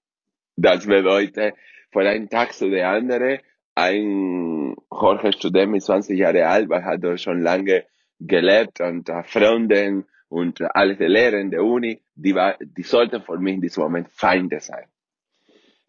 Das 0.56 0.86
bedeutet, 0.86 1.54
von 1.92 2.06
einem 2.06 2.28
Tag 2.30 2.54
zu 2.54 2.70
der 2.70 2.88
anderen, 2.88 3.38
ein 3.74 4.74
Jorge 4.90 5.32
Student 5.32 5.72
mit 5.72 5.82
20 5.82 6.18
Jahre 6.18 6.46
alt, 6.46 6.68
weil 6.68 6.84
hat 6.84 7.04
dort 7.04 7.20
schon 7.20 7.40
lange 7.40 7.84
gelebt 8.20 8.80
und 8.80 9.08
äh, 9.08 9.22
Freunden 9.24 10.06
und 10.28 10.60
alle 10.74 10.96
die 10.96 11.04
Lehrer 11.04 11.38
in 11.38 11.50
der 11.50 11.64
Uni, 11.64 12.00
die, 12.14 12.34
war, 12.34 12.56
die 12.60 12.82
sollten 12.82 13.22
für 13.22 13.38
mich 13.38 13.54
in 13.54 13.60
diesem 13.60 13.82
Moment 13.82 14.08
Feinde 14.10 14.60
sein. 14.60 14.86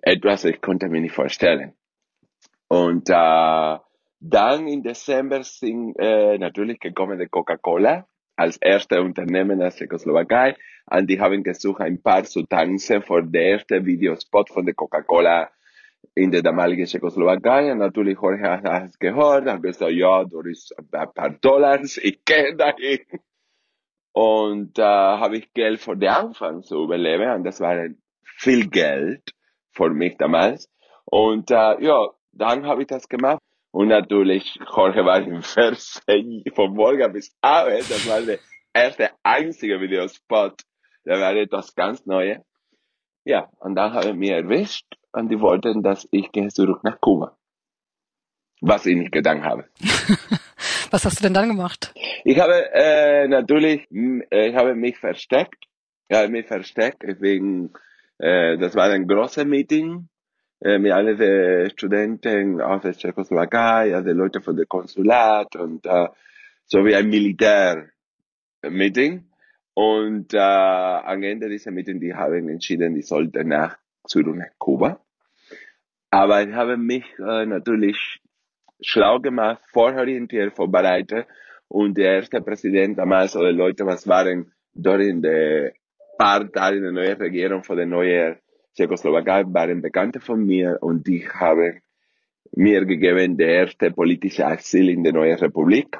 Etwas, 0.01 0.45
ich 0.45 0.59
konnte 0.61 0.87
mir 0.89 1.01
nicht 1.01 1.13
vorstellen. 1.13 1.73
Und 2.67 3.09
äh, 3.09 3.77
dann 4.19 4.67
im 4.67 4.81
Dezember 4.81 5.43
sind 5.43 5.95
äh, 5.99 6.37
natürlich 6.37 6.79
gekommen 6.79 7.19
die 7.19 7.27
Coca-Cola 7.27 8.07
als 8.35 8.57
erste 8.57 9.01
Unternehmen 9.01 9.61
aus 9.61 9.75
Tschechoslowakei 9.75 10.55
und 10.85 11.07
die 11.07 11.19
haben 11.19 11.43
gesucht, 11.43 11.81
ein 11.81 12.01
paar 12.01 12.23
zu 12.23 12.43
tanzen 12.43 13.03
für 13.03 13.21
den 13.21 13.53
ersten 13.53 13.85
Videospot 13.85 14.49
von 14.49 14.65
der 14.65 14.73
Coca-Cola 14.73 15.49
in 16.15 16.31
der 16.31 16.41
damaligen 16.41 16.85
Tschechoslowakei. 16.85 17.73
Natürlich 17.73 18.17
Jorge 18.21 18.43
hat 18.43 18.89
es 18.89 18.99
gehört, 18.99 19.45
hat 19.47 19.61
gesagt, 19.61 19.91
ja, 19.91 20.23
da 20.23 20.39
ist 20.49 20.75
ein 20.77 21.13
paar 21.13 21.29
Dollars, 21.41 21.97
ich 21.97 22.23
gehe 22.25 22.55
dahin. 22.55 22.99
Und 24.13 24.77
da 24.77 25.15
äh, 25.15 25.19
habe 25.19 25.37
ich 25.37 25.53
Geld 25.53 25.79
für 25.79 25.95
den 25.95 26.09
Anfang 26.09 26.63
zu 26.63 26.83
überleben 26.83 27.31
und 27.31 27.43
das 27.45 27.61
war 27.61 27.77
viel 28.23 28.69
Geld 28.69 29.33
für 29.71 29.89
mich 29.89 30.17
damals. 30.17 30.69
Und 31.05 31.49
äh, 31.49 31.81
ja, 31.81 32.09
dann 32.33 32.65
habe 32.65 32.81
ich 32.81 32.87
das 32.87 33.07
gemacht. 33.07 33.41
Und 33.71 33.87
natürlich, 33.87 34.59
Jorge 34.75 35.05
war 35.05 35.21
im 35.21 35.41
Fernsehen 35.41 36.43
von 36.53 36.73
morgen 36.73 37.13
bis 37.13 37.33
Abend. 37.39 37.89
Das 37.89 38.07
war 38.09 38.21
der 38.21 38.39
erste 38.73 39.11
einzige 39.23 39.79
Videospot. 39.79 40.61
Da 41.05 41.19
war 41.19 41.33
etwas 41.33 41.73
ganz 41.73 42.05
Neues. 42.05 42.39
Ja, 43.23 43.49
und 43.59 43.75
dann 43.75 43.93
haben 43.93 44.19
wir 44.19 44.35
erwischt 44.35 44.85
und 45.13 45.29
die 45.29 45.39
wollten, 45.39 45.83
dass 45.83 46.07
ich 46.11 46.31
gehe 46.31 46.47
zurück 46.49 46.83
nach 46.83 46.99
Kuba. 46.99 47.37
was 48.61 48.85
ich 48.85 48.95
nicht 48.95 49.11
getan 49.11 49.43
habe. 49.43 49.65
was 50.91 51.03
hast 51.05 51.19
du 51.19 51.23
denn 51.23 51.33
dann 51.33 51.49
gemacht? 51.49 51.93
Ich 52.23 52.39
habe 52.39 52.71
äh, 52.73 53.27
natürlich, 53.27 53.89
äh, 53.91 54.49
ich 54.49 54.55
habe 54.55 54.75
mich 54.75 54.99
versteckt. 54.99 55.65
Ich 56.07 56.15
habe 56.17 56.29
mich 56.29 56.45
versteckt 56.45 57.03
wegen, 57.21 57.73
äh, 58.19 58.57
das 58.57 58.75
war 58.75 58.91
ein 58.91 59.07
großes 59.07 59.45
Meeting 59.45 60.07
äh, 60.61 60.77
mit 60.77 60.91
allen 60.91 61.17
den 61.17 61.71
Studenten 61.71 62.61
aus 62.61 62.83
der 62.83 62.93
Tschechoslowakei, 62.93 63.95
also 63.95 64.11
Leute 64.11 64.41
von 64.41 64.55
der 64.55 64.67
Konsulat 64.67 65.55
und 65.55 65.87
äh, 65.87 66.07
so 66.65 66.85
wie 66.85 66.95
ein 66.95 67.09
Militär-Meeting. 67.09 69.25
Und 69.73 70.33
äh, 70.33 70.37
am 70.37 71.23
Ende 71.23 71.49
dieser 71.49 71.71
Meeting, 71.71 71.99
die 71.99 72.13
haben 72.13 72.47
entschieden, 72.49 72.93
die 72.93 73.01
sollten 73.01 73.47
nach 73.47 73.77
Kuba. 74.57 74.99
Aber 76.09 76.43
ich 76.43 76.53
habe 76.53 76.77
mich 76.77 77.05
äh, 77.19 77.45
natürlich 77.45 78.21
schlau 78.81 79.19
gemacht, 79.19 79.61
vororientiert, 79.71 80.55
vorbereitet. 80.55 81.27
Und 81.67 81.97
der 81.97 82.15
erste 82.15 82.41
Präsident 82.41 82.97
damals, 82.97 83.35
oder 83.35 83.51
Leute, 83.51 83.85
was 83.85 84.07
waren 84.07 84.51
dort 84.73 85.01
in 85.01 85.21
der 85.21 85.73
Partei, 86.17 86.75
in 86.75 86.83
der 86.83 86.91
neuen 86.91 87.17
Regierung 87.17 87.63
von 87.63 87.77
der 87.77 87.85
neuen 87.85 88.37
Tschechoslowakei, 88.75 89.45
waren 89.47 89.81
Bekannte 89.81 90.19
von 90.19 90.45
mir 90.45 90.77
und 90.81 91.07
die 91.07 91.27
haben 91.27 91.81
mir 92.53 92.85
gegeben 92.85 93.37
der 93.37 93.49
erste 93.49 93.91
politische 93.91 94.45
Asyl 94.45 94.89
in 94.89 95.03
der 95.03 95.13
neuen 95.13 95.37
Republik. 95.37 95.97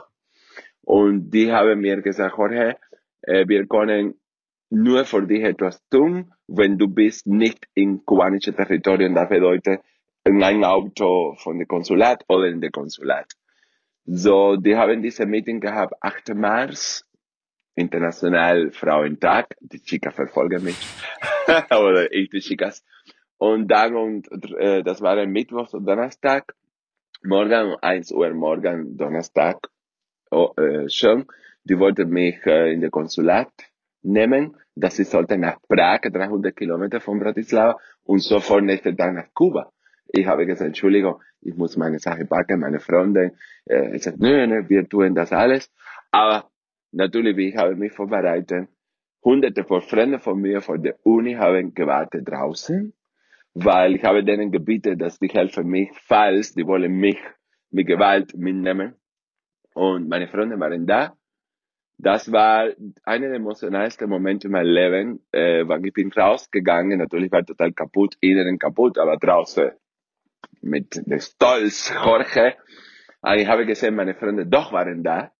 Und 0.81 1.29
die 1.31 1.51
haben 1.51 1.79
mir 1.79 2.01
gesagt, 2.01 2.38
Jorge, 2.38 2.75
äh, 3.22 3.48
wir 3.48 3.65
können 3.67 4.15
nur 4.70 5.05
für 5.05 5.25
dich 5.25 5.43
etwas 5.43 5.81
tun, 5.89 6.34
wenn 6.55 6.77
du 6.77 6.88
bist 6.88 7.27
nicht 7.27 7.67
in 7.74 8.05
kubanische 8.05 8.53
Territorien, 8.53 9.15
das 9.15 9.29
bedeutet 9.29 9.81
in 10.24 10.43
ein 10.43 10.63
Auto 10.63 11.36
von 11.38 11.58
der 11.58 11.67
Konsulat 11.67 12.24
oder 12.27 12.48
in 12.48 12.62
der 12.62 12.72
Konsulat. 12.72 13.31
So, 14.05 14.55
die 14.58 14.75
haben 14.75 15.01
diese 15.01 15.25
Meeting 15.25 15.60
gehabt, 15.60 15.93
8. 16.01 16.36
März, 16.36 17.05
International 17.75 18.72
Frauentag, 18.72 19.55
die 19.60 19.81
Chicas 19.81 20.13
verfolgen 20.13 20.63
mich, 20.63 20.77
oder 21.72 22.12
ich 22.12 22.29
die 22.29 22.39
Chicas. 22.39 22.84
Und 23.38 23.70
dann, 23.70 23.96
und, 23.96 24.27
äh, 24.58 24.84
das 24.84 25.01
war 25.01 25.17
ein 25.17 25.31
Mittwoch 25.31 25.74
und 25.74 25.86
Donnerstag, 25.86 26.53
morgen, 27.24 27.75
1 27.81 28.12
Uhr 28.12 28.34
morgen, 28.34 28.98
Donnerstag, 28.98 29.70
oh, 30.31 30.53
äh, 30.58 30.89
schon, 30.89 31.27
die 31.63 31.79
wollten 31.79 32.10
mich 32.10 32.46
äh, 32.46 32.74
in 32.74 32.81
der 32.81 32.89
Konsulat 32.89 33.51
nehmen, 34.03 34.55
dass 34.75 35.00
ich 35.00 35.10
sollte 35.10 35.38
nach 35.38 35.58
Prag, 35.67 36.01
300 36.01 36.55
Kilometer 36.55 37.00
von 37.00 37.20
Bratislava, 37.20 37.77
und 38.03 38.20
sofort 38.20 38.63
nächsten 38.63 38.98
Tag 38.98 39.13
nach 39.13 39.34
Kuba. 39.34 39.72
Ich 40.08 40.25
habe 40.25 40.46
gesagt, 40.46 40.67
Entschuldigung, 40.67 41.22
ich 41.41 41.55
muss 41.55 41.77
meine 41.77 42.00
Sache 42.00 42.25
packen, 42.25 42.60
meine 42.60 42.79
Freunde. 42.79 43.34
Äh, 43.65 43.96
ich 43.96 44.03
sagte, 44.03 44.22
nö, 44.22 44.46
nö, 44.48 44.67
wir 44.67 44.88
tun 44.88 45.15
das 45.15 45.31
alles. 45.31 45.72
Aber 46.12 46.50
natürlich, 46.91 47.38
ich 47.38 47.55
habe 47.55 47.75
mich 47.75 47.93
vorbereitet. 47.93 48.67
Hunderte 49.24 49.63
von 49.63 49.81
Freunden 49.81 50.20
von 50.20 50.39
mir 50.41 50.62
von 50.62 50.81
der 50.81 50.96
Uni 51.05 51.34
haben 51.34 51.74
gewartet 51.74 52.27
draußen, 52.27 52.91
weil 53.53 53.96
ich 53.96 54.03
habe 54.03 54.24
denen 54.24 54.51
gebeten, 54.51 54.98
dass 54.98 55.20
die 55.20 55.27
helfen 55.27 55.67
mich, 55.67 55.91
falls 56.08 56.53
die 56.53 56.65
wollen 56.65 56.93
mich 56.93 57.20
mit 57.70 57.88
Gewalt 57.88 58.36
mitnehmen. 58.36 58.96
Und 59.74 60.10
meine 60.10 60.27
Freunde 60.27 60.60
waren 60.60 60.86
da. 60.88 61.15
Das 62.03 62.31
war 62.31 62.67
einer 63.03 63.27
der 63.27 63.36
emotionalsten 63.36 64.10
Momente 64.10 64.48
in 64.48 64.53
meinem 64.53 64.74
Leben, 64.74 65.20
äh, 65.31 65.67
weil 65.67 65.86
ich 65.86 65.93
bin 65.93 66.12
rausgegangen, 66.12 66.98
natürlich 66.98 67.31
war 67.31 67.46
total 67.46 67.74
kaputt, 67.74 68.15
innen 68.22 68.58
kaputt, 68.58 68.98
aber 68.98 69.17
draußen 69.17 69.70
mit 70.62 70.96
dem 70.96 71.20
Stolz, 71.20 71.93
Jorge. 71.93 72.55
Ich 73.36 73.48
habe 73.48 73.67
gesehen, 73.67 73.96
meine 73.96 74.15
Freunde 74.15 74.48
doch 74.48 74.74
waren 74.74 75.03
da. 75.03 75.31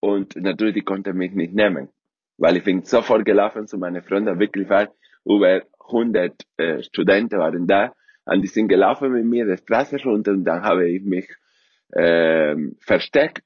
Und 0.00 0.36
natürlich, 0.36 0.74
die 0.74 0.82
konnten 0.82 1.14
mich 1.14 1.32
nicht 1.32 1.52
nehmen. 1.52 1.90
Weil 2.38 2.56
ich 2.56 2.64
bin 2.64 2.82
sofort 2.82 3.26
gelaufen 3.26 3.66
zu 3.66 3.76
meinen 3.76 4.02
Freunden, 4.02 4.38
wirklich 4.38 4.70
war 4.70 4.88
über 5.26 5.60
100 5.80 6.42
äh, 6.56 6.82
Studenten 6.84 7.38
waren 7.38 7.66
da. 7.66 7.92
Und 8.24 8.40
die 8.40 8.48
sind 8.48 8.68
gelaufen 8.68 9.12
mit 9.12 9.26
mir 9.26 9.44
die 9.44 9.58
Straße 9.58 10.02
runter 10.02 10.32
und 10.32 10.44
dann 10.44 10.62
habe 10.62 10.88
ich 10.88 11.02
mich 11.02 11.28
äh, 11.92 12.56
versteckt 12.80 13.45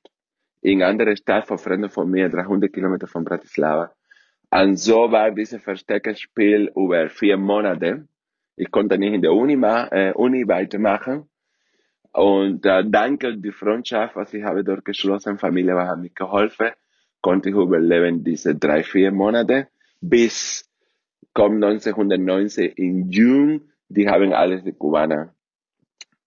in 0.63 0.83
andere 0.83 1.17
Stadt 1.17 1.47
von 1.47 1.59
Freunden 1.59 1.91
von 1.91 2.11
mir, 2.11 2.29
300 2.29 2.73
Kilometer 2.73 3.07
von 3.07 3.25
Bratislava. 3.25 3.93
Und 4.51 4.79
so 4.79 5.11
war 5.11 5.31
dieses 5.31 5.63
Versteckspiel 5.63 6.73
über 6.75 7.09
vier 7.09 7.37
Monate. 7.37 8.09
Ich 8.57 8.71
konnte 8.71 8.99
nicht 8.99 9.15
in 9.15 9.23
der 9.23 9.33
Uni, 9.33 9.55
äh, 9.55 10.13
Uni 10.13 10.47
weitermachen. 10.47 11.29
Und 12.13 12.67
äh, 12.67 12.85
danke 12.85 13.37
die 13.37 13.53
Freundschaft, 13.53 14.17
was 14.17 14.35
ich 14.35 14.43
habe 14.43 14.65
dort 14.65 14.85
geschlossen, 14.85 15.39
Familie 15.39 15.77
hat 15.77 15.99
mir 15.99 16.11
geholfen, 16.11 16.71
konnte 17.21 17.51
ich 17.51 17.55
überleben 17.55 18.25
diese 18.25 18.57
drei, 18.57 18.83
vier 18.83 19.13
Monate, 19.13 19.69
bis 20.01 20.69
kommt 21.33 21.63
1990 21.63 22.77
in 22.77 23.11
Juni, 23.11 23.61
die 23.89 24.09
haben 24.09 24.33
alle 24.33 24.61
die 24.61 24.73
Kubaner 24.73 25.35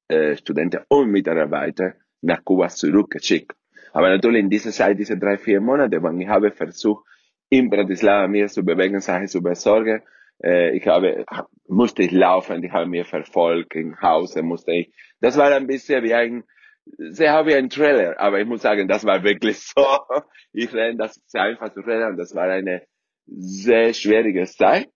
äh, 0.07 0.37
Studenten 0.37 0.81
und 0.87 1.11
Mitarbeiter 1.11 1.95
nach 2.21 2.43
Kuba 2.45 2.69
zurückgeschickt. 2.69 3.53
Aber 3.93 4.09
natürlich 4.09 4.41
in 4.41 4.49
dieser 4.49 4.71
Zeit, 4.71 4.99
diese 4.99 5.17
drei, 5.17 5.37
vier 5.37 5.61
Monate, 5.61 6.01
wenn 6.03 6.19
ich 6.19 6.27
habe 6.27 6.51
versucht, 6.51 7.05
in 7.49 7.69
Bratislava 7.69 8.27
mir 8.27 8.47
zu 8.47 8.65
bewegen, 8.65 8.99
Sachen 8.99 9.27
zu 9.27 9.41
besorgen, 9.41 10.01
äh, 10.43 10.75
ich 10.75 10.87
habe, 10.87 11.25
musste 11.67 12.01
ich 12.01 12.11
laufen, 12.11 12.63
ich 12.63 12.71
habe 12.71 12.87
mir 12.87 13.05
verfolgt, 13.05 13.75
im 13.75 14.01
Hause 14.01 14.41
musste 14.41 14.73
ich, 14.73 14.93
das 15.21 15.37
war 15.37 15.51
ein 15.51 15.67
bisschen 15.67 16.03
wie 16.03 16.15
ein, 16.15 16.43
sehr 16.97 17.45
wie 17.45 17.53
ein 17.53 17.69
Trailer, 17.69 18.19
aber 18.19 18.41
ich 18.41 18.47
muss 18.47 18.63
sagen, 18.63 18.87
das 18.87 19.05
war 19.05 19.23
wirklich 19.23 19.59
so. 19.75 19.85
Ich 20.51 20.73
renne 20.73 20.97
das 20.97 21.21
sehr 21.27 21.43
einfach 21.43 21.71
zu 21.71 21.81
rennen, 21.81 22.17
das 22.17 22.33
war 22.33 22.49
eine 22.49 22.81
sehr 23.27 23.93
schwierige 23.93 24.45
Zeit. 24.45 24.91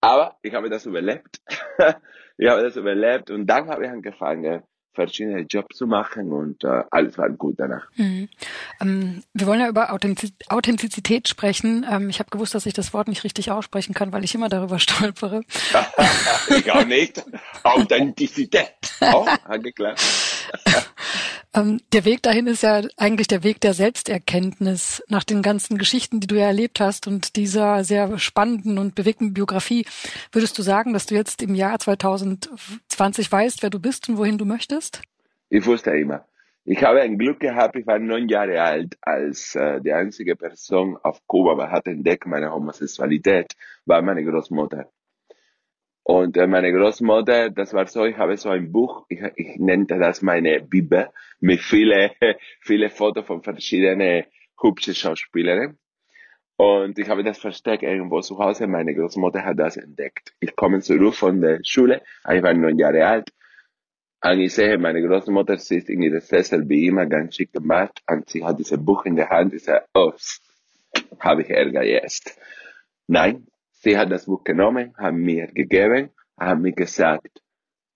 Aber 0.00 0.36
ich 0.42 0.54
habe 0.54 0.70
das 0.70 0.86
überlebt. 0.86 1.40
ich 2.38 2.48
habe 2.48 2.62
das 2.62 2.76
überlebt 2.76 3.30
und 3.30 3.46
dann 3.46 3.68
habe 3.68 3.84
ich 3.84 3.90
angefangen, 3.90 4.62
verschiedene 4.92 5.40
Jobs 5.42 5.76
zu 5.76 5.86
machen 5.86 6.32
und 6.32 6.64
äh, 6.64 6.82
alles 6.90 7.18
war 7.18 7.30
gut 7.30 7.54
danach. 7.58 7.86
Mhm. 7.96 8.28
Ähm, 8.80 9.22
wir 9.32 9.46
wollen 9.46 9.60
ja 9.60 9.68
über 9.68 9.92
Authentizität 9.92 11.28
sprechen. 11.28 11.86
Ähm, 11.88 12.08
ich 12.08 12.18
habe 12.18 12.30
gewusst, 12.30 12.54
dass 12.54 12.66
ich 12.66 12.74
das 12.74 12.92
Wort 12.92 13.08
nicht 13.08 13.24
richtig 13.24 13.50
aussprechen 13.50 13.94
kann, 13.94 14.12
weil 14.12 14.24
ich 14.24 14.34
immer 14.34 14.48
darüber 14.48 14.78
stolpere. 14.78 15.42
ich 16.48 16.70
auch 16.72 16.84
nicht. 16.84 17.24
Authentizität. 17.62 18.74
Auch 19.00 19.28
angeklagt. 19.44 20.00
Ähm, 21.54 21.80
der 21.92 22.04
Weg 22.04 22.22
dahin 22.22 22.46
ist 22.46 22.62
ja 22.62 22.82
eigentlich 22.96 23.26
der 23.26 23.42
Weg 23.42 23.60
der 23.60 23.72
Selbsterkenntnis 23.72 25.02
nach 25.08 25.24
den 25.24 25.42
ganzen 25.42 25.78
Geschichten, 25.78 26.20
die 26.20 26.26
du 26.26 26.36
ja 26.36 26.46
erlebt 26.46 26.78
hast 26.78 27.06
und 27.06 27.36
dieser 27.36 27.84
sehr 27.84 28.18
spannenden 28.18 28.78
und 28.78 28.94
bewegten 28.94 29.32
Biografie. 29.32 29.86
Würdest 30.30 30.58
du 30.58 30.62
sagen, 30.62 30.92
dass 30.92 31.06
du 31.06 31.14
jetzt 31.14 31.42
im 31.42 31.54
Jahr 31.54 31.78
2020 31.78 33.32
weißt, 33.32 33.62
wer 33.62 33.70
du 33.70 33.80
bist 33.80 34.08
und 34.08 34.18
wohin 34.18 34.36
du 34.36 34.44
möchtest? 34.44 35.02
Ich 35.48 35.64
wusste 35.64 35.90
immer. 35.92 36.26
Ich 36.64 36.84
habe 36.84 37.00
ein 37.00 37.16
Glück 37.16 37.40
gehabt, 37.40 37.76
ich 37.76 37.86
war 37.86 37.98
neun 37.98 38.28
Jahre 38.28 38.60
alt, 38.60 38.98
als 39.00 39.54
äh, 39.54 39.80
die 39.80 39.94
einzige 39.94 40.36
Person 40.36 40.98
auf 41.02 41.26
Kuba 41.26 41.70
hat 41.70 41.86
entdeckt 41.86 42.26
meine 42.26 42.52
Homosexualität, 42.52 43.54
war 43.86 44.02
meine 44.02 44.22
Großmutter. 44.22 44.86
Und 46.10 46.38
äh, 46.38 46.46
meine 46.46 46.72
Großmutter, 46.72 47.50
das 47.50 47.74
war 47.74 47.86
so, 47.86 48.06
ich 48.06 48.16
habe 48.16 48.38
so 48.38 48.48
ein 48.48 48.72
Buch, 48.72 49.04
ich, 49.10 49.20
ich 49.36 49.58
nannte 49.58 49.98
das 49.98 50.22
meine 50.22 50.62
Bibel, 50.62 51.10
mit 51.38 51.60
viele, 51.60 52.12
viele 52.62 52.88
Fotos 52.88 53.26
von 53.26 53.42
verschiedenen 53.42 54.24
hübschen 54.58 54.94
Schauspielerinnen. 54.94 55.78
Und 56.56 56.98
ich 56.98 57.10
habe 57.10 57.22
das 57.24 57.36
versteckt 57.36 57.82
irgendwo 57.82 58.22
zu 58.22 58.38
Hause. 58.38 58.66
Meine 58.66 58.94
Großmutter 58.94 59.44
hat 59.44 59.58
das 59.58 59.76
entdeckt. 59.76 60.32
Ich 60.40 60.56
komme 60.56 60.80
zurück 60.80 61.14
von 61.14 61.42
der 61.42 61.60
Schule, 61.62 62.00
ich 62.24 62.42
war 62.42 62.54
neun 62.54 62.78
Jahre 62.78 63.06
alt. 63.06 63.28
Und 64.24 64.40
ich 64.40 64.54
sehe, 64.54 64.78
meine 64.78 65.06
Großmutter 65.06 65.58
sitzt 65.58 65.90
in 65.90 66.00
ihrer 66.00 66.22
Sessel 66.22 66.66
wie 66.70 66.86
immer 66.86 67.04
ganz 67.04 67.36
schick 67.36 67.52
gemacht 67.52 68.02
und 68.10 68.30
sie 68.30 68.42
hat 68.42 68.58
dieses 68.58 68.82
Buch 68.82 69.04
in 69.04 69.16
der 69.16 69.28
Hand. 69.28 69.52
Ich 69.52 69.64
sage, 69.64 69.84
oh, 69.92 70.14
habe 71.20 71.42
ich 71.42 71.50
Ärger 71.50 71.82
jetzt. 71.82 72.40
Nein, 73.06 73.46
Sie 73.80 73.96
hat 73.96 74.10
das 74.10 74.26
Buch 74.26 74.42
genommen, 74.42 74.94
hat 74.96 75.14
mir 75.14 75.46
gegeben, 75.48 76.10
hat 76.36 76.58
mir 76.58 76.72
gesagt, 76.72 77.42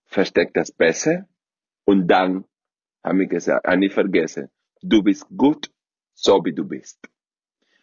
versteck 0.05 0.53
das 0.53 0.71
besser. 0.71 1.27
Und 1.85 2.07
dann 2.07 2.45
hat 3.03 3.15
mir 3.15 3.27
gesagt, 3.27 3.67
hat 3.67 3.79
nicht 3.79 3.93
vergessen, 3.93 4.49
du 4.81 5.03
bist 5.03 5.27
gut, 5.35 5.69
so 6.13 6.43
wie 6.45 6.53
du 6.53 6.65
bist. 6.65 6.99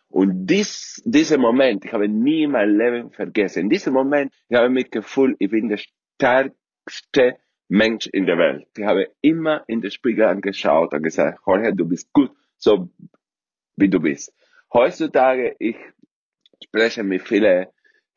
Und 0.08 0.46
dies, 0.46 1.02
dieser 1.04 1.38
Moment, 1.38 1.84
ich 1.84 1.92
habe 1.92 2.08
nie 2.08 2.46
mein 2.46 2.76
Leben 2.76 3.10
vergessen. 3.12 3.60
In 3.60 3.70
diesem 3.70 3.92
Moment, 3.92 4.32
ich 4.48 4.56
habe 4.56 4.70
mich 4.70 4.90
gefühlt, 4.90 5.36
ich 5.38 5.50
bin 5.50 5.68
der 5.68 5.78
stärkste 5.78 7.36
Mensch 7.68 8.06
in 8.08 8.26
der 8.26 8.38
Welt. 8.38 8.66
Ich 8.76 8.84
habe 8.84 9.12
immer 9.20 9.62
in 9.68 9.80
den 9.80 9.90
Spiegel 9.90 10.24
angeschaut 10.24 10.92
und 10.94 11.02
gesagt, 11.02 11.40
Jorge, 11.46 11.74
du 11.74 11.86
bist 11.86 12.12
gut, 12.12 12.32
so 12.56 12.90
wie 13.76 13.88
du 13.88 14.00
bist. 14.00 14.34
Heutzutage, 14.72 15.54
ich 15.58 15.76
spreche 16.64 17.04
mit 17.04 17.22
vielen 17.22 17.66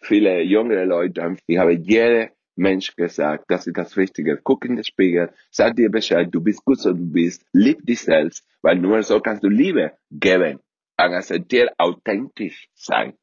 viele 0.04 0.42
jüngere 0.42 0.86
Leute. 0.86 1.38
Ich 1.48 1.58
habe 1.58 1.74
jede 1.74 2.32
Mensch 2.56 2.96
gesagt, 2.96 3.46
das 3.48 3.68
ist 3.68 3.78
das 3.78 3.98
Wichtige. 3.98 4.40
Guck 4.44 4.66
in 4.66 4.76
den 4.76 4.84
Spiegel, 4.84 5.32
sag 5.50 5.76
dir 5.76 5.90
Bescheid, 5.90 6.28
du 6.32 6.42
bist 6.42 6.64
gut 6.64 6.80
so 6.80 6.94
du 6.94 7.12
bist, 7.12 7.46
lieb 7.54 7.86
dich 7.86 8.02
selbst, 8.02 8.46
weil 8.62 8.78
nur 8.78 9.02
so 9.04 9.20
kannst 9.20 9.44
du 9.44 9.50
Liebe 9.50 9.94
geben, 10.12 10.60
akzeptieren, 10.98 11.70
authentisch 11.78 12.70
sein. 12.74 13.14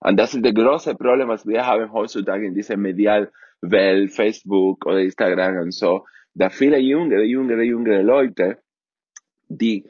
Und 0.00 0.18
das 0.18 0.34
ist 0.34 0.44
das 0.44 0.54
große 0.54 0.94
Problem, 0.94 1.28
was 1.28 1.46
wir 1.46 1.64
haben 1.66 1.90
heutzutage 1.92 2.46
in 2.46 2.54
dieser 2.54 2.76
Medialwelt, 2.76 4.12
Facebook 4.12 4.84
oder 4.84 5.00
Instagram 5.00 5.56
und 5.58 5.72
so, 5.72 6.04
da 6.34 6.50
viele 6.50 6.78
jüngere, 6.78 7.22
jüngere, 7.22 7.62
jüngere 7.62 8.02
Leute, 8.02 8.58
die 9.48 9.88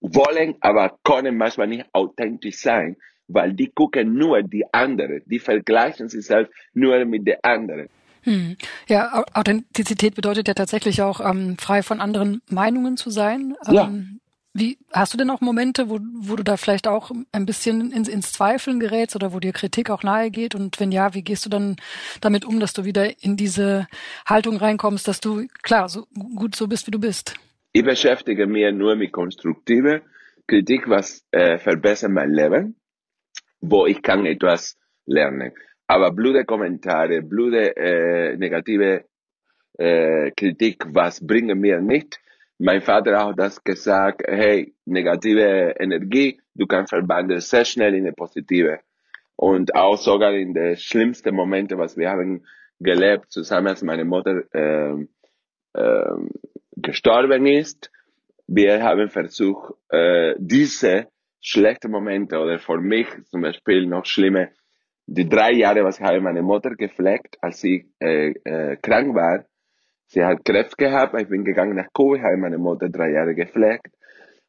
wollen, 0.00 0.56
aber 0.60 0.98
können 1.04 1.36
manchmal 1.36 1.68
nicht 1.68 1.86
authentisch 1.92 2.58
sein, 2.58 2.96
weil 3.28 3.52
die 3.52 3.68
gucken 3.68 4.14
nur 4.14 4.42
die 4.42 4.64
anderen, 4.72 5.22
die 5.26 5.38
vergleichen 5.38 6.08
sich 6.08 6.26
selbst 6.26 6.52
nur 6.72 7.04
mit 7.04 7.26
der 7.26 7.44
anderen. 7.44 7.88
Hm. 8.22 8.56
Ja, 8.88 9.24
Authentizität 9.34 10.14
bedeutet 10.14 10.48
ja 10.48 10.54
tatsächlich 10.54 11.02
auch, 11.02 11.20
ähm, 11.20 11.56
frei 11.58 11.82
von 11.82 12.00
anderen 12.00 12.42
Meinungen 12.50 12.96
zu 12.96 13.10
sein. 13.10 13.54
Ähm, 13.66 13.74
ja. 13.74 13.92
Wie 14.54 14.78
hast 14.92 15.14
du 15.14 15.18
denn 15.18 15.30
auch 15.30 15.40
Momente, 15.40 15.88
wo, 15.88 16.00
wo 16.18 16.34
du 16.34 16.42
da 16.42 16.56
vielleicht 16.56 16.88
auch 16.88 17.12
ein 17.32 17.46
bisschen 17.46 17.92
ins, 17.92 18.08
ins 18.08 18.32
Zweifeln 18.32 18.80
gerätst 18.80 19.14
oder 19.14 19.32
wo 19.32 19.38
dir 19.38 19.52
Kritik 19.52 19.88
auch 19.88 20.02
nahe 20.02 20.30
geht? 20.30 20.54
Und 20.54 20.80
wenn 20.80 20.90
ja, 20.90 21.14
wie 21.14 21.22
gehst 21.22 21.46
du 21.46 21.50
dann 21.50 21.76
damit 22.20 22.44
um, 22.44 22.58
dass 22.58 22.72
du 22.72 22.84
wieder 22.84 23.22
in 23.22 23.36
diese 23.36 23.86
Haltung 24.26 24.56
reinkommst, 24.56 25.06
dass 25.06 25.20
du 25.20 25.46
klar 25.62 25.88
so 25.88 26.06
gut 26.34 26.56
so 26.56 26.66
bist, 26.66 26.86
wie 26.86 26.90
du 26.90 26.98
bist? 26.98 27.34
Ich 27.72 27.84
beschäftige 27.84 28.46
mich 28.46 28.72
nur 28.72 28.96
mit 28.96 29.12
konstruktiver 29.12 30.00
Kritik, 30.46 30.88
was 30.88 31.24
äh, 31.30 31.58
verbessert 31.58 32.10
mein 32.10 32.32
Leben 32.32 32.74
wo 33.60 33.86
ich 33.86 34.02
kann 34.02 34.26
etwas 34.26 34.76
lernen. 35.06 35.52
Aber 35.86 36.12
blöde 36.12 36.44
Kommentare, 36.44 37.22
blöde 37.22 37.76
äh, 37.76 38.36
negative 38.36 39.04
äh, 39.78 40.30
Kritik, 40.32 40.84
was 40.88 41.26
bringen 41.26 41.58
mir 41.60 41.80
nicht. 41.80 42.20
Mein 42.58 42.82
Vater 42.82 43.24
hat 43.24 43.38
das 43.38 43.62
gesagt, 43.62 44.22
hey, 44.26 44.74
negative 44.84 45.74
Energie, 45.78 46.40
du 46.54 46.66
kannst 46.66 46.90
verwandeln 46.90 47.40
sehr 47.40 47.64
schnell 47.64 47.94
in 47.94 48.04
eine 48.04 48.12
positive. 48.12 48.80
Und 49.36 49.74
auch 49.76 49.96
sogar 49.96 50.32
in 50.32 50.52
den 50.52 50.76
schlimmsten 50.76 51.34
Momenten, 51.34 51.78
was 51.78 51.96
wir 51.96 52.10
haben 52.10 52.44
gelebt, 52.80 53.30
zusammen 53.30 53.68
als 53.68 53.82
meine 53.82 54.04
Mutter 54.04 54.42
äh, 54.52 55.06
äh, 55.74 56.16
gestorben 56.76 57.46
ist, 57.46 57.90
wir 58.48 58.82
haben 58.82 59.08
versucht, 59.10 59.74
äh, 59.90 60.34
diese 60.38 61.08
schlechte 61.40 61.88
Momente 61.88 62.38
oder 62.38 62.58
für 62.58 62.80
mich 62.80 63.06
zum 63.30 63.42
Beispiel 63.42 63.86
noch 63.86 64.04
schlimme, 64.04 64.50
die 65.06 65.28
drei 65.28 65.52
Jahre, 65.52 65.84
was 65.84 65.98
ich 65.98 66.04
habe 66.04 66.20
meine 66.20 66.42
Mutter 66.42 66.74
gepflegt, 66.74 67.38
als 67.40 67.60
sie 67.60 67.90
äh, 67.98 68.30
äh, 68.44 68.76
krank 68.76 69.14
war. 69.14 69.46
Sie 70.06 70.24
hat 70.24 70.44
Krebs 70.44 70.76
gehabt, 70.76 71.18
ich 71.20 71.28
bin 71.28 71.44
gegangen 71.44 71.76
nach 71.76 71.88
Kuba, 71.92 72.22
habe 72.22 72.36
meine 72.36 72.58
Mutter 72.58 72.88
drei 72.88 73.10
Jahre 73.12 73.34
gepflegt. 73.34 73.88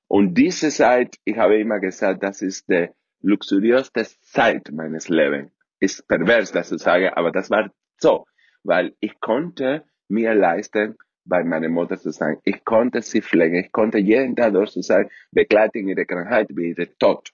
Und 0.07 0.33
diese 0.33 0.69
Zeit, 0.69 1.15
ich 1.23 1.37
habe 1.37 1.59
immer 1.59 1.79
gesagt, 1.79 2.23
das 2.23 2.41
ist 2.41 2.67
die 2.69 2.89
luxuriöste 3.21 4.05
Zeit 4.21 4.69
meines 4.71 5.07
Lebens. 5.07 5.51
Ist 5.79 6.07
pervers, 6.07 6.51
das 6.51 6.69
zu 6.69 6.77
sagen, 6.77 7.09
aber 7.13 7.31
das 7.31 7.49
war 7.49 7.71
so, 7.97 8.25
weil 8.63 8.95
ich 8.99 9.19
konnte 9.19 9.85
mir 10.09 10.33
leisten, 10.33 10.97
bei 11.25 11.43
meiner 11.43 11.69
Mutter 11.69 11.97
zu 11.97 12.11
sein. 12.11 12.37
Ich 12.43 12.63
konnte 12.63 13.01
sie 13.01 13.21
pflegen. 13.21 13.55
Ich 13.55 13.71
konnte 13.71 13.97
jeden 13.97 14.35
Tag 14.35 14.53
dort 14.53 14.71
zu 14.71 14.81
sein, 14.81 15.09
begleiten 15.31 15.87
ihre 15.87 16.05
Krankheit 16.05 16.49
wie 16.51 16.69
ihre 16.69 16.87
Tod. 16.97 17.29